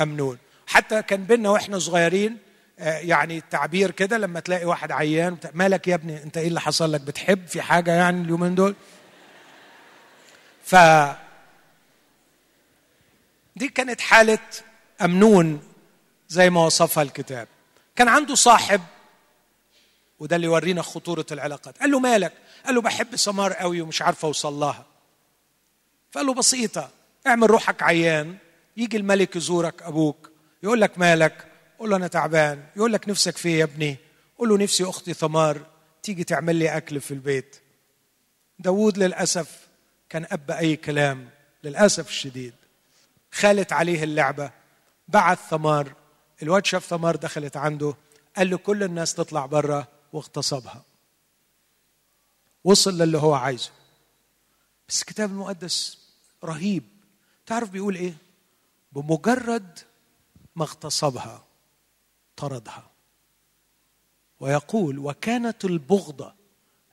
[0.03, 0.39] أمنون.
[0.67, 2.37] حتى كان بينا وإحنا صغيرين
[2.79, 6.93] آه، يعني التعبير كده لما تلاقي واحد عيان مالك يا ابني؟ أنت إيه اللي حصل
[6.93, 8.75] لك؟ بتحب في حاجة يعني اليومين دول؟
[10.65, 10.77] ف
[13.57, 14.39] دي كانت حالة
[15.03, 15.61] أمنون
[16.29, 17.49] زي ما وصفها الكتاب.
[17.97, 18.81] كان عنده صاحب
[20.19, 21.79] وده اللي يورينا خطورة العلاقات.
[21.79, 22.33] قال له مالك؟
[22.67, 24.87] قال له بحب سمار قوي ومش عارف أوصل لها.
[26.13, 26.91] فقال له بسيطة
[27.27, 28.37] اعمل روحك عيان
[28.77, 30.31] يجي الملك يزورك أبوك
[30.63, 31.47] يقول لك مالك؟
[31.79, 32.65] قول له أنا تعبان.
[32.77, 33.97] يقول لك نفسك فيه يا ابني؟
[34.39, 35.67] قول له نفسي أختي ثمار
[36.03, 37.57] تيجي تعمل لي أكل في البيت.
[38.59, 39.67] داوود للأسف
[40.09, 41.29] كان أب أي كلام
[41.65, 42.55] للأسف الشديد.
[43.37, 44.51] خالت عليه اللعبة
[45.09, 45.93] بعت ثمار
[46.43, 47.95] الواد شاف ثمار دخلت عنده
[48.37, 50.85] قال له كل الناس تطلع بره واغتصبها.
[52.65, 53.71] وصل للي هو عايزه.
[54.89, 55.99] بس الكتاب المقدس
[56.45, 56.83] رهيب.
[57.47, 58.15] تعرف بيقول إيه؟
[58.93, 59.79] بمجرد
[60.57, 61.45] ما اغتصبها
[62.37, 62.91] طردها.
[64.41, 66.35] ويقول وكانت البغضه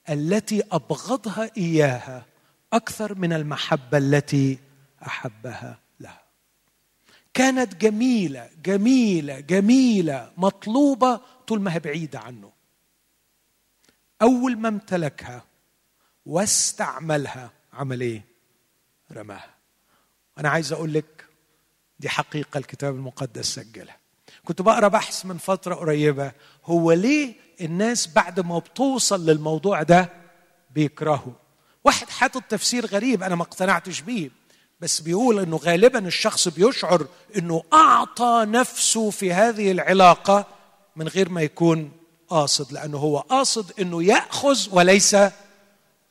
[0.09, 2.25] التي أبغضها إياها
[2.73, 4.59] أكثر من المحبة التي
[5.07, 5.82] أحبها.
[7.33, 12.51] كانت جميلة جميلة جميلة مطلوبة طول ما هي بعيدة عنه.
[14.21, 15.43] أول ما امتلكها
[16.25, 18.25] واستعملها عمل إيه؟
[19.11, 19.53] رماها.
[20.37, 21.25] أنا عايز أقول لك
[21.99, 23.97] دي حقيقة الكتاب المقدس سجلها.
[24.45, 26.31] كنت بقرأ بحث من فترة قريبة
[26.65, 30.09] هو ليه الناس بعد ما بتوصل للموضوع ده
[30.71, 31.33] بيكرهوا؟
[31.83, 34.29] واحد حاطط تفسير غريب أنا ما اقتنعتش بيه.
[34.83, 37.07] بس بيقول إنه غالبا الشخص بيشعر
[37.37, 40.45] إنه أعطى نفسه في هذه العلاقة
[40.95, 41.91] من غير ما يكون
[42.29, 45.15] قاصد لأنه هو قاصد إنه يأخذ وليس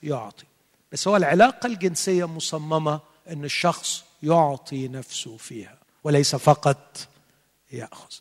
[0.03, 0.45] يعطي.
[0.93, 3.01] بس هو العلاقة الجنسية مصممة
[3.31, 7.09] إن الشخص يعطي نفسه فيها وليس فقط
[7.73, 8.15] يأخذ.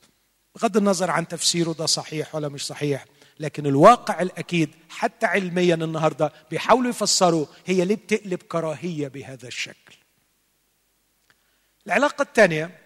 [0.56, 3.06] بغض النظر عن تفسيره ده صحيح ولا مش صحيح
[3.40, 10.01] لكن الواقع الأكيد حتى علميا النهارده بيحاولوا يفسروا هي ليه بتقلب كراهية بهذا الشكل.
[11.88, 12.78] العلاقة الثانية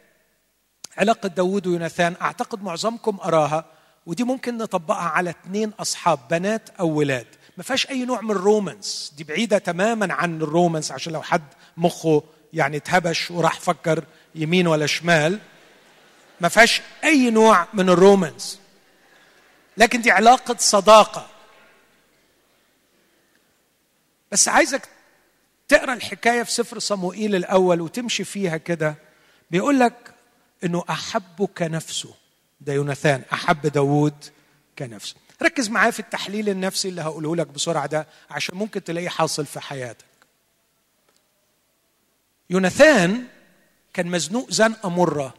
[0.97, 3.65] علاقة داوود ويوناثان أعتقد معظمكم أراها
[4.05, 7.27] ودي ممكن نطبقها على اثنين أصحاب بنات أو ولاد.
[7.57, 9.13] ما فيهاش أي نوع من الرومانس.
[9.17, 11.43] دي بعيدة تماما عن الرومانس عشان لو حد
[11.77, 12.23] مخه
[12.53, 14.03] يعني اتهبش وراح فكر
[14.35, 15.39] يمين ولا شمال
[16.41, 18.59] ما فيهاش أي نوع من الرومانس.
[19.77, 21.27] لكن دي علاقة صداقة.
[24.31, 24.89] بس عايزك
[25.67, 28.95] تقرأ الحكاية في سفر صموئيل الأول وتمشي فيها كده
[29.51, 30.13] بيقول لك
[30.63, 32.13] إنه احبه كنفسه.
[32.61, 34.25] ده يوناثان أحب داوود
[34.79, 35.15] كنفسه.
[35.41, 39.59] ركز معايا في التحليل النفسي اللي هقوله لك بسرعة ده عشان ممكن تلاقيه حاصل في
[39.59, 40.05] حياتك.
[42.49, 43.27] يوناثان
[43.93, 45.33] كان مزنوق زنقه مره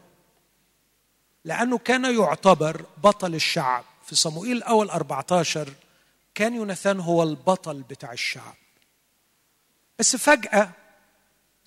[1.44, 3.84] لأنه كان يعتبر بطل الشعب.
[4.06, 5.68] في صموئيل الأول 14
[6.34, 8.54] كان يوناثان هو البطل بتاع الشعب.
[9.98, 10.70] بس فجأة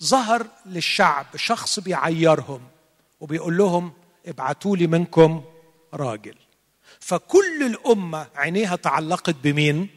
[0.02, 2.68] ظهر للشعب شخص بيعيرهم
[3.20, 3.92] وبيقول لهم
[4.26, 5.44] ابعتوا لي منكم
[5.94, 6.36] راجل.
[7.00, 9.88] فكل الأمة عينيها تعلقت بمين؟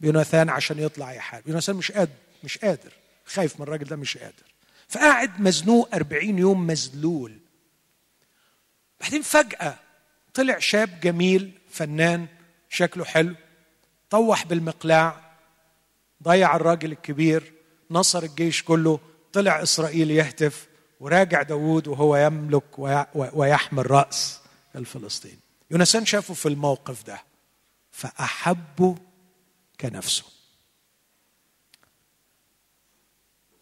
[0.00, 1.48] بيوناثان عشان يطلع يحارب.
[1.48, 2.12] يوناثان مش قادر
[2.44, 2.92] مش قادر.
[3.26, 4.54] خايف من الراجل ده مش قادر.
[4.88, 7.38] فقاعد مزنوق أربعين يوم مذلول
[9.00, 9.74] بعدين فجأة
[10.34, 12.26] طلع شاب جميل فنان
[12.68, 13.34] شكله حلو
[14.10, 15.20] طوح بالمقلاع
[16.22, 17.52] ضيع الراجل الكبير
[17.90, 19.00] نصر الجيش كله
[19.32, 20.66] طلع إسرائيل يهتف
[21.00, 22.78] وراجع داوود وهو يملك
[23.14, 24.40] ويحمل رأس
[24.76, 25.38] الفلسطيني
[25.70, 27.22] يونسان شافه في الموقف ده
[27.90, 28.94] فأحبه
[29.80, 30.24] كنفسه.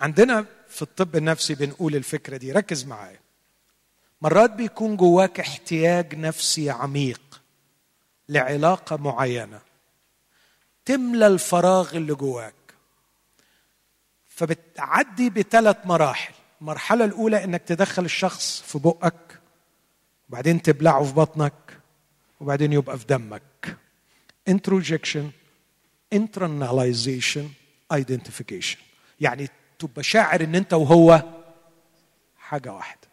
[0.00, 3.20] عندنا في الطب النفسي بنقول الفكرة دي ركز معايا.
[4.22, 7.42] مرات بيكون جواك احتياج نفسي عميق
[8.28, 9.60] لعلاقة معينة
[10.84, 12.54] تملى الفراغ اللي جواك.
[14.42, 16.34] فبتعدي بثلاث مراحل.
[16.60, 19.40] المرحلة الأولى إنك تدخل الشخص في بقك
[20.28, 21.78] وبعدين تبلعه في بطنك
[22.40, 23.76] وبعدين يبقى في دمك.
[24.50, 25.24] Introjection
[26.14, 27.44] internalization
[27.94, 28.78] identification.
[29.20, 31.22] يعني تبقى شاعر إن أنت وهو
[32.38, 33.08] حاجة واحدة.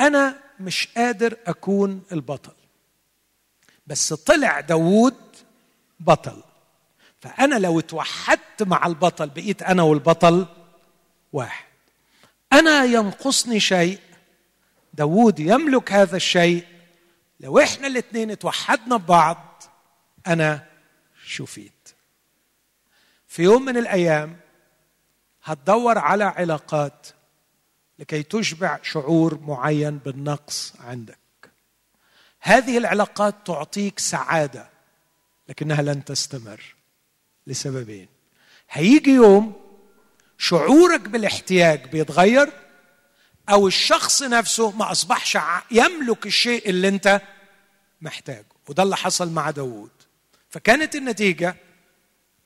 [0.00, 2.54] أنا مش قادر أكون البطل
[3.86, 5.16] بس طلع داوود
[6.00, 6.42] بطل.
[7.20, 10.46] فأنا لو اتوحدت مع البطل بقيت أنا والبطل
[11.32, 11.64] واحد.
[12.52, 13.98] أنا ينقصني شيء
[14.94, 16.66] داود يملك هذا الشيء.
[17.40, 19.62] لو إحنا الاثنين اتوحدنا ببعض
[20.26, 20.66] أنا
[21.26, 21.72] شفيت.
[23.28, 24.36] في يوم من الأيام
[25.44, 27.06] هتدور على علاقات
[27.98, 31.18] لكي تشبع شعور معين بالنقص عندك.
[32.40, 34.68] هذه العلاقات تعطيك سعادة
[35.48, 36.74] لكنها لن تستمر.
[37.50, 38.08] لسببين.
[38.70, 39.52] هيجي يوم
[40.38, 42.52] شعورك بالاحتياج بيتغير
[43.48, 45.38] أو الشخص نفسه ما اصبحش
[45.70, 47.20] يملك الشيء اللي انت
[48.00, 49.90] محتاجه وده اللي حصل مع داوود.
[50.50, 51.56] فكانت النتيجة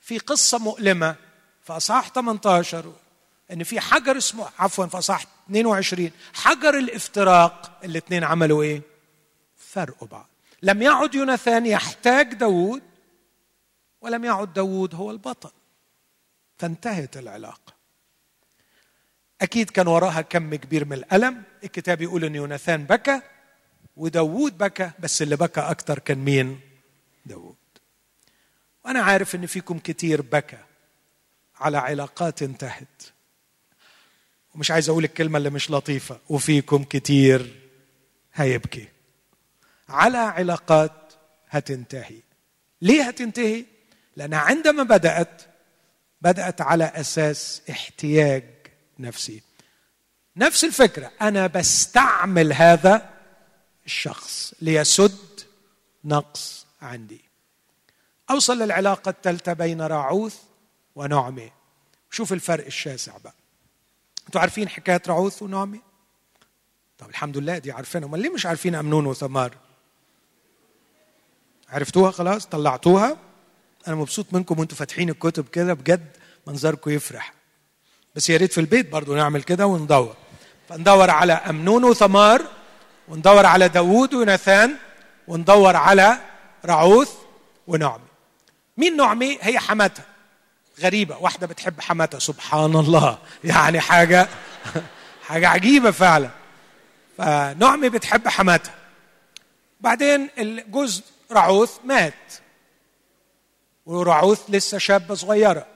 [0.00, 1.16] في قصة مؤلمة
[1.64, 2.92] في أصحاح 18
[3.52, 8.82] إن في حجر اسمه عفوا في أصحاح 22 حجر الافتراق الاثنين عملوا إيه؟
[9.56, 10.28] فرقوا بعض.
[10.62, 12.82] لم يعد يوناثان يحتاج داوود
[14.04, 15.50] ولم يعد داوود هو البطل.
[16.58, 17.74] فانتهت العلاقة.
[19.40, 21.42] أكيد كان وراها كم كبير من الألم.
[21.64, 23.20] الكتاب يقول إن يوناثان بكى
[23.96, 26.60] وداوود بكى بس اللي بكى أكتر كان مين؟
[27.26, 27.56] داوود.
[28.84, 30.58] وأنا عارف إن فيكم كتير بكى.
[31.56, 33.02] على علاقات انتهت.
[34.54, 36.20] ومش عايز أقول الكلمة اللي مش لطيفة.
[36.28, 37.60] وفيكم كتير
[38.34, 38.88] هيبكي.
[39.88, 41.12] على علاقات
[41.48, 42.20] هتنتهي.
[42.82, 43.73] ليه هتنتهي؟
[44.16, 45.42] لانها عندما بدأت
[46.22, 48.44] بدأت على أساس احتياج
[48.98, 49.42] نفسي.
[50.36, 53.10] نفس الفكرة أنا بستعمل هذا
[53.86, 55.40] الشخص ليسد
[56.04, 57.24] نقص عندي.
[58.30, 60.36] أوصل للعلاقة الثالثة بين راعوث
[60.96, 61.50] ونعمه
[62.10, 63.34] شوف الفرق الشاسع بقى.
[64.26, 65.80] أنتوا عارفين حكاية راعوث ونعمه
[66.98, 69.56] طب الحمد لله دي عارفينها أمال ليه مش عارفين أمنون وثمار؟
[71.68, 73.16] عرفتوها خلاص؟ طلعتوها؟
[73.88, 76.08] أنا مبسوط منكم وأنتوا فاتحين الكتب كده بجد
[76.46, 77.32] منظركم يفرح.
[78.14, 80.16] بس يا ريت في البيت برضو نعمل كده وندور.
[80.68, 82.42] فندور على أمنون وثمار
[83.08, 84.76] وندور على داوود وناثان
[85.28, 86.18] وندور على
[86.64, 87.10] رعوث
[87.66, 88.04] ونعمي.
[88.76, 90.04] مين نعمي؟ هي حماتها
[90.80, 91.16] غريبة.
[91.16, 93.18] واحدة بتحب حماتها سبحان الله.
[93.44, 94.28] يعني حاجة
[95.22, 96.30] حاجة عجيبة فعلا.
[97.18, 98.74] فنعمي بتحب حماتها
[99.80, 102.14] بعدين الجوز رعوث مات.
[103.86, 105.66] ورعوث لسه شابة صغيرة.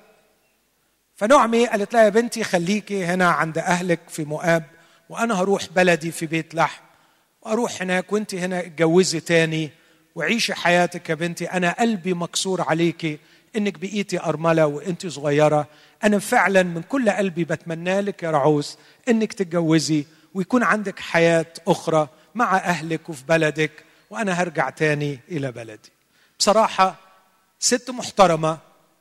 [1.17, 4.65] فنعمي قالت لها يا بنتي خليكي هنا عند أهلك في مؤاب
[5.09, 6.83] وأنا هروح بلدي في بيت لحم
[7.43, 9.71] وأروح هناك وأنت هنا اتجوزي تاني
[10.15, 11.45] وعيشي حياتك يا بنتي.
[11.47, 13.19] أنا قلبي مكسور عليكي
[13.57, 15.67] إنك بقيتي أرملة وأنت صغيرة.
[16.05, 18.75] أنا فعلا من كل قلبي بتمنى لك يا رعوث
[19.09, 20.05] إنك تتجوزي
[20.35, 23.73] ويكون عندك حياة أخرى مع أهلك وفي بلدك
[24.11, 25.91] وأنا هرجع تاني إلى بلدي.
[26.39, 27.08] بصراحة
[27.59, 28.59] ست محترمة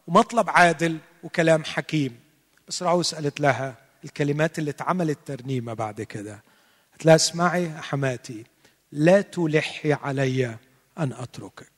[0.08, 2.20] ومطلب عادل وكلام حكيم.
[2.68, 6.44] بس رعوس قالت لها الكلمات اللي اتعملت ترنيمة بعد كده.
[6.92, 8.44] قالت لها اسمعي يا حماتي
[8.92, 10.58] لا تلحي علي
[10.98, 11.72] أن أتركك.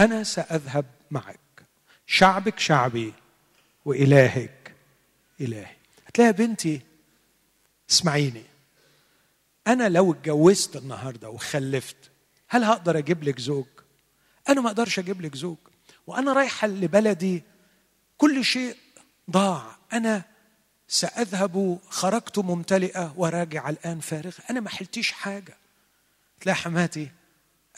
[0.00, 1.38] أنا سأذهب معك.
[2.06, 3.14] شعبك شعبي
[6.04, 6.80] قالت لها يا بنتي
[7.90, 8.44] اسمعيني.
[9.66, 11.96] أنا لو اتجوزت النهاردة وخلفت
[12.48, 13.66] هل هقدر أجيب لك زوج؟
[14.48, 15.56] أنا ما أقدرش أجيب لك زوج.
[16.08, 17.42] وأنا رايحة لبلدي
[18.18, 18.76] كل شيء
[19.30, 19.76] ضاع.
[19.92, 20.22] أنا
[20.88, 25.56] سأذهب خرجت ممتلئة وراجع الآن فارغة أنا ما حلتيش حاجة.
[26.40, 27.10] تلاقي حماتي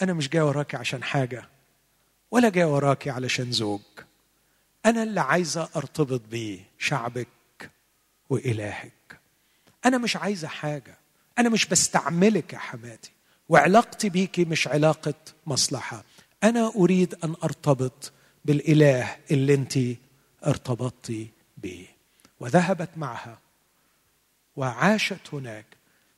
[0.02, 1.48] أنا مش جاي وراكي عشان حاجة
[2.30, 3.80] ولا جاي وراكي علشان زوج.
[4.86, 7.70] أنا اللي عايزة أرتبط بيه شعبك
[8.30, 9.20] وإلهك.
[9.84, 10.98] أنا مش عايزة حاجة.
[11.38, 13.10] أنا مش بستعملك يا حماتي.
[13.48, 15.14] وعلاقتي بيكي مش علاقة
[15.46, 16.04] مصلحة.
[16.44, 18.12] أنا أريد أن أرتبط
[18.44, 19.78] بالإله اللي أنت
[20.46, 21.86] ارتبطتي به
[22.40, 23.38] وذهبت معها
[24.56, 25.66] وعاشت هناك.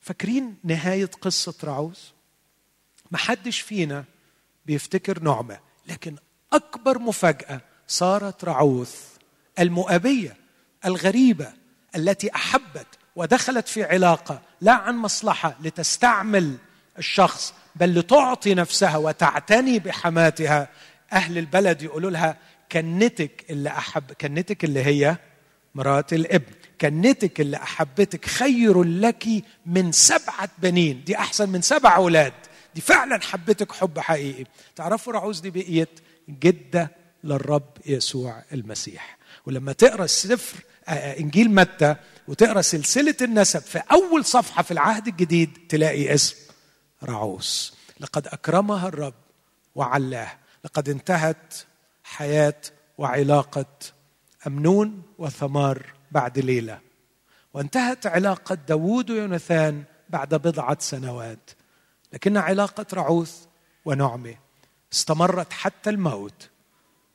[0.01, 2.13] فاكرين نهاية قصة رعوز
[3.11, 4.05] محدش فينا
[4.65, 6.15] بيفتكر نعمة لكن
[6.53, 9.07] أكبر مفاجأة صارت رعوث
[9.59, 10.37] المؤابية
[10.85, 11.53] الغريبة
[11.95, 16.57] التي أحبت ودخلت في علاقة لا عن مصلحة لتستعمل
[16.97, 20.69] الشخص بل لتعطي نفسها وتعتني بحماتها
[21.13, 22.37] أهل البلد يقولوا لها
[22.71, 25.17] كنتك اللي أحب كنتك اللي هي
[25.75, 29.27] مرات الابن كنتك اللي أحبتك خير لك
[29.65, 32.33] من سبعة بنين دي أحسن من سبع أولاد
[32.75, 34.45] دي فعلا حبتك حب حقيقي.
[34.75, 35.99] تعرفوا رعوز دي بقيت
[36.29, 36.91] جدة
[37.23, 39.17] للرب يسوع المسيح.
[39.45, 40.57] ولما تقرأ السفر
[40.87, 41.95] آه، آه، إنجيل متى
[42.27, 46.35] وتقرأ سلسلة النسب في أول صفحة في العهد الجديد تلاقي اسم
[47.03, 47.73] رعوس.
[47.99, 49.13] لقد أكرمها الرب
[49.75, 50.31] وعلاه
[50.63, 51.53] لقد انتهت
[52.03, 52.61] حياة
[52.97, 53.65] وعلاقة
[54.47, 56.79] أمنون وثمار بعد ليلة.
[57.53, 61.49] وانتهت علاقة داوود ويوناثان بعد بضعة سنوات.
[62.13, 63.45] لكن علاقة رعوث
[63.85, 64.35] ونعمة
[64.93, 66.49] استمرت حتى الموت.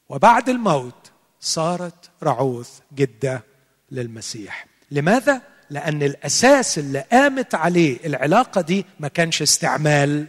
[0.09, 3.45] وبعد الموت صارت رعوث جدة
[3.91, 4.67] للمسيح.
[4.91, 10.27] لماذا؟ لأن الأساس اللي قامت عليه العلاقة دي ما كانش استعمال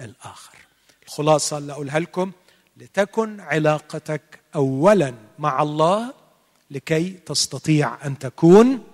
[0.00, 0.55] الآخر.
[1.06, 2.32] الخلاصه اللي اقولها لكم
[2.76, 6.14] لتكن علاقتك اولا مع الله
[6.70, 8.84] لكي تستطيع أن تكون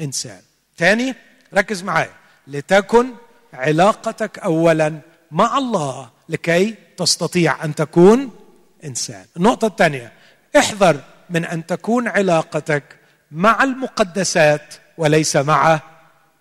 [0.00, 0.40] إنسان.
[0.78, 1.14] ثاني
[1.54, 2.12] ركز معايا.
[2.46, 3.06] لتكن
[3.52, 5.00] علاقتك اولا
[5.30, 8.30] مع الله لكي تستطيع أن تكون
[8.84, 9.26] إنسان.
[9.36, 10.12] النقطة الثانية
[10.58, 11.00] احذر
[11.30, 12.84] من أن تكون علاقتك
[13.30, 15.80] مع المقدسات وليس مع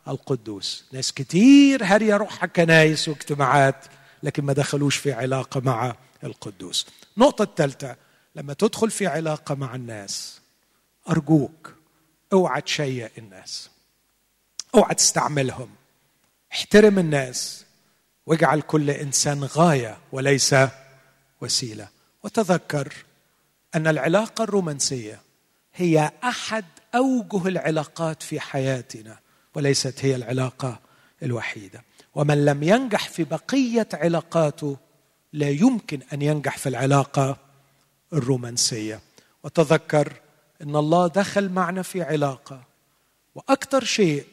[0.08, 0.86] القدوس.
[0.92, 3.86] ناس كتير هاريه روحها كنايس واجتماعات
[4.24, 6.88] لكن ما دخلوش في علاقة مع القدوس.
[7.18, 7.96] النقطه الثالثه
[8.36, 10.42] لما تدخل في علاقة مع الناس
[11.10, 11.74] أرجوك
[12.34, 13.70] أوعى تشيء الناس.
[14.76, 15.70] أوعى تستعملهم.
[16.52, 17.66] احترم الناس.
[18.26, 20.56] واجعل كل إنسان غاية وليس
[21.42, 21.88] وسيلة.
[22.24, 22.94] وتذكر
[23.76, 25.22] أن العلاقة الرومانسية
[25.76, 26.66] هي أحد
[26.96, 29.20] أوجه العلاقات في حياتنا
[29.56, 30.80] وليست هي العلاقة
[31.24, 31.84] الوحيدة.
[32.18, 34.78] ومن لم ينجح في بقية علاقاته
[35.34, 37.38] لا يمكن أن ينجح في العلاقة
[38.14, 39.00] الرومانسية.
[39.44, 40.14] وتذكر
[40.62, 42.64] إن الله دخل معنا في علاقة
[43.36, 44.26] وأكثر شيء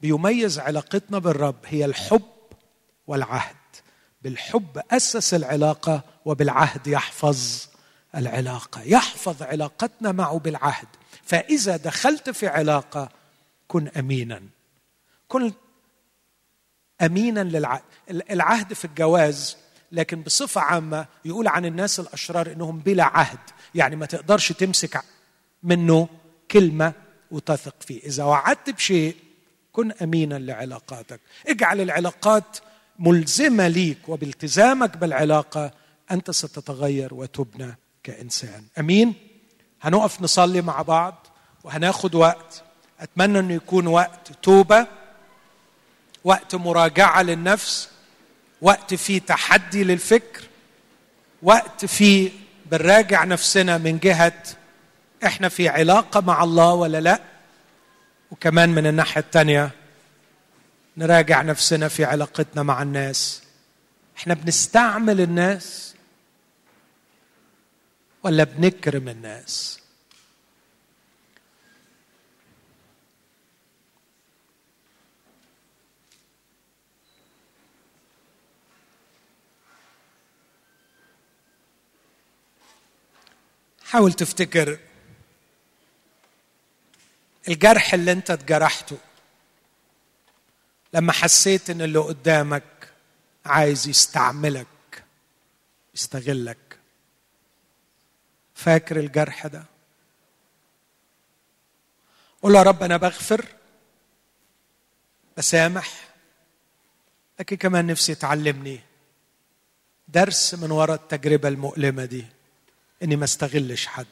[0.00, 2.22] بيميز علاقتنا بالرب هي الحب
[3.06, 3.56] والعهد.
[4.22, 7.66] بالحب أسس العلاقة وبالعهد يحفظ
[8.16, 10.88] العلاقة يحفظ علاقتنا معه بالعهد.
[11.22, 13.08] فإذا دخلت في علاقة
[13.68, 14.42] كن امينا
[15.28, 15.52] كن
[17.02, 19.56] أمينا للعهد العهد في الجواز
[19.92, 23.38] لكن بصفة عامة يقول عن الناس الأشرار إنهم بلا عهد.
[23.74, 25.02] يعني ما تقدرش تمسك
[25.62, 26.08] منه
[26.50, 26.92] كلمة
[27.30, 28.02] وتثق فيه.
[28.02, 29.16] إذا وعدت بشيء
[29.72, 31.20] كن أمينا لعلاقاتك.
[31.48, 32.58] اجعل العلاقات
[32.98, 35.70] ملزمة ليك وبالتزامك بالعلاقة.
[36.10, 38.64] أنت ستتغير وتبنى كإنسان.
[38.78, 39.14] أمين؟
[39.82, 41.26] هنقف نصلي مع بعض
[41.64, 42.62] وهناخد وقت.
[43.00, 44.86] أتمنى إنه يكون وقت توبة.
[46.24, 47.88] وقت مراجعة للنفس
[48.62, 50.42] وقت فيه تحدي للفكر
[51.42, 52.30] وقت فيه
[52.66, 54.42] بنراجع نفسنا من جهة
[55.24, 57.20] إحنا في علاقة مع الله ولا لأ.
[58.30, 59.70] وكمان من الناحية الثانية
[60.96, 63.42] نراجع نفسنا في علاقتنا مع الناس.
[64.18, 65.94] إحنا بنستعمل الناس
[68.22, 69.79] ولا بنكرم الناس؟
[83.90, 84.78] حاول تفتكر
[87.48, 88.98] الجرح اللي انت اتجرحته
[90.94, 92.92] لما حسيت إن اللي قدامك
[93.46, 95.04] عايز يستعملك
[95.94, 96.78] يستغلك.
[98.54, 99.64] فاكر الجرح ده؟
[102.42, 103.44] قول يا رب أنا بغفر
[105.36, 106.08] بسامح
[107.40, 108.80] لكن كمان نفسي تعلمني
[110.08, 112.26] درس من وراء التجربة المؤلمة دي.
[113.02, 114.06] إني ما استغلش حد.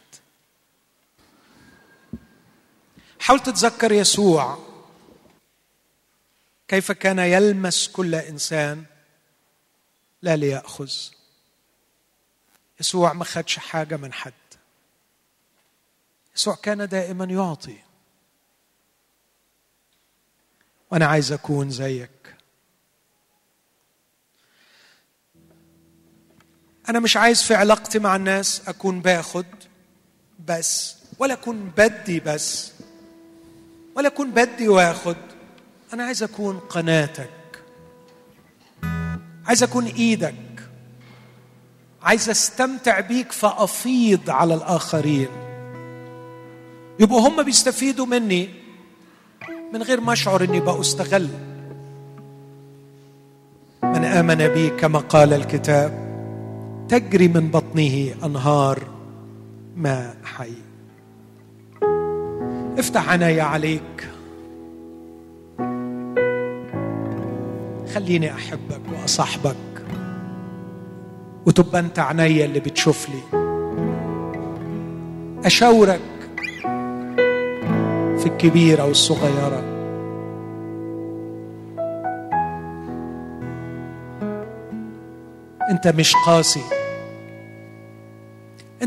[3.20, 4.58] حاول تتذكر يسوع.
[6.68, 8.84] كيف كان يلمس كل إنسان
[10.22, 10.92] لا ليأخذ.
[12.80, 14.32] يسوع ما خدش حاجة من حد.
[16.36, 17.78] يسوع كان دائما يعطي.
[20.90, 22.17] وأنا عايز أكون زيك.
[26.88, 29.46] أنا مش عايز في علاقتي مع الناس أكون باخد
[30.48, 32.72] بس ولا أكون بدي بس
[33.96, 35.16] ولا أكون بدي واخد.
[35.92, 37.30] أنا عايز أكون قناتك
[39.46, 40.34] عايز أكون إيدك
[42.02, 45.28] عايز أستمتع بيك فأفيض على الآخرين.
[47.00, 48.48] يبقوا هم بيستفيدوا مني
[49.72, 51.28] من غير ما أشعر إني بأستغل
[53.82, 56.07] من آمن بي كما قال الكتاب.
[56.88, 58.78] تجري من بطنه أنهار
[59.76, 60.52] ماء حي.
[62.78, 64.08] افتح عيني عليك.
[67.94, 69.56] خليني أحبك وأصاحبك.
[71.46, 73.38] وتبقى أنت عيني اللي بتشوف لي.
[75.44, 76.00] أشاورك
[78.18, 79.62] في الكبيرة والصغيرة.
[85.70, 86.77] أنت مش قاسي.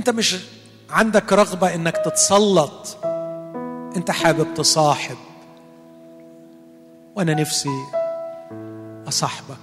[0.01, 0.35] انت مش
[0.89, 2.97] عندك رغبة انك تتسلط.
[3.95, 5.17] انت حابب تصاحب.
[7.15, 7.69] وأنا نفسي
[9.07, 9.57] اصاحبك.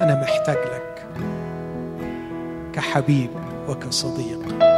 [0.00, 1.06] أنا محتاج لك
[2.72, 3.30] كحبيب
[3.68, 4.75] وكصديق.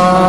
[0.00, 0.27] Uh...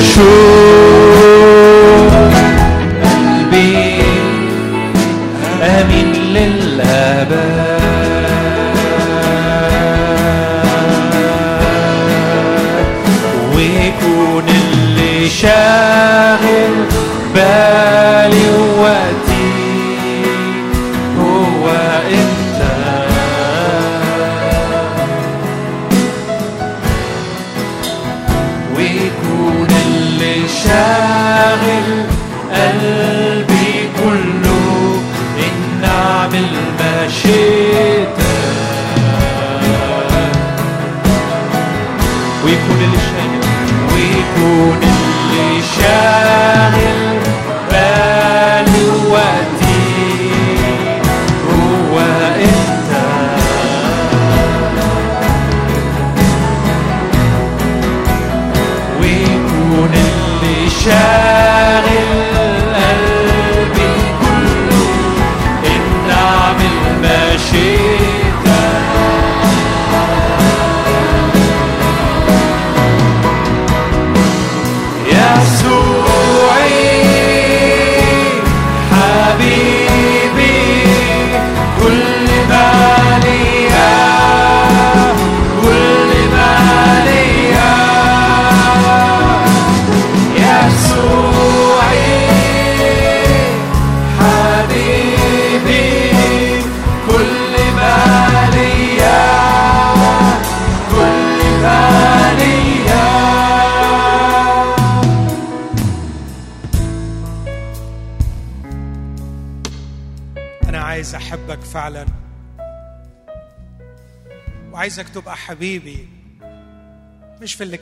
[0.00, 0.77] show.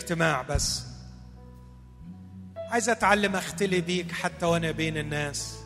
[0.06, 0.82] الاجتماع بس.
[2.56, 5.58] عايز أتعلم أختلي بيك حتى وأنا بين الناس.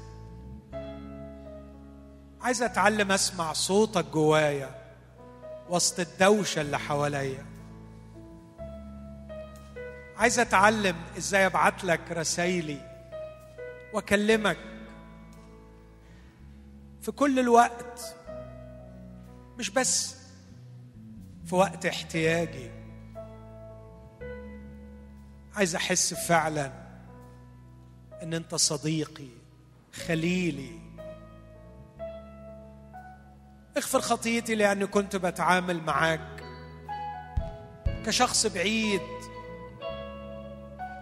[2.41, 4.71] عايز أتعلم أسمع صوتك جوايا
[5.69, 7.45] وسط الدوشة اللي حواليا.
[10.17, 12.81] عايز أتعلم إزاي أبعت لك رسايلي
[13.93, 14.59] وأكلمك.
[17.03, 18.17] في كل الوقت
[19.59, 20.17] مش بس
[21.47, 22.80] في وقت احتياجي.
[25.57, 26.73] عايز أحس فعلا
[28.23, 29.29] إن أنت صديقي
[30.07, 30.81] خليلي.
[33.77, 36.45] اغفر خطيتي لأني كنت بتعامل معاك
[38.07, 39.01] كشخص بعيد.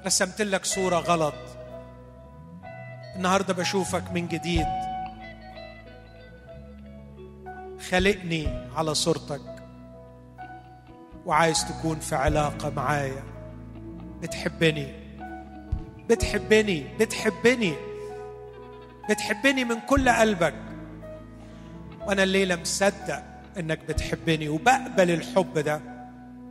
[0.07, 1.35] رسمت لك صورة غلط.
[3.17, 4.67] النهارده بشوفك من جديد.
[7.91, 9.65] خلقني على صورتك.
[11.27, 13.38] وعايز تكون في علاقة معايا.
[14.23, 14.87] بتحبني.
[16.11, 16.87] بتحبني.
[17.01, 17.73] بتحبني.
[19.11, 20.55] بتحبني من كل قلبك.
[22.07, 23.23] وأنا الليلة مصدق
[23.59, 25.81] إنك بتحبني وبقبل الحب ده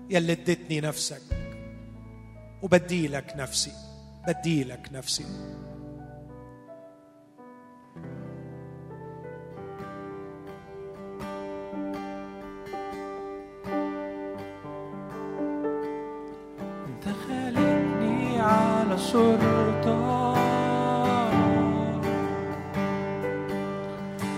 [0.09, 1.21] يلي اديتني نفسك.
[2.61, 3.71] وبديلك نفسي.
[4.27, 5.25] بديلك نفسي.
[18.97, 19.87] صورتك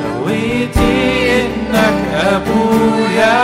[0.04, 3.42] نويتي إنك أبويا.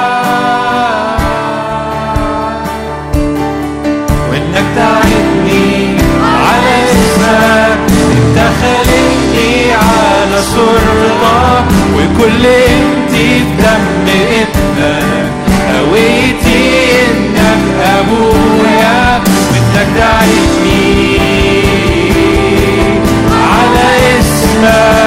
[4.30, 7.80] وإنك تعبني على اسمك
[8.12, 15.32] إنت خالقني على صورتك وكل قيمتي هويتي بدم ابنك
[15.76, 17.64] هويتي انك
[18.00, 19.22] ابويا
[19.52, 21.20] وانك دعيتني
[23.32, 25.07] على اسمك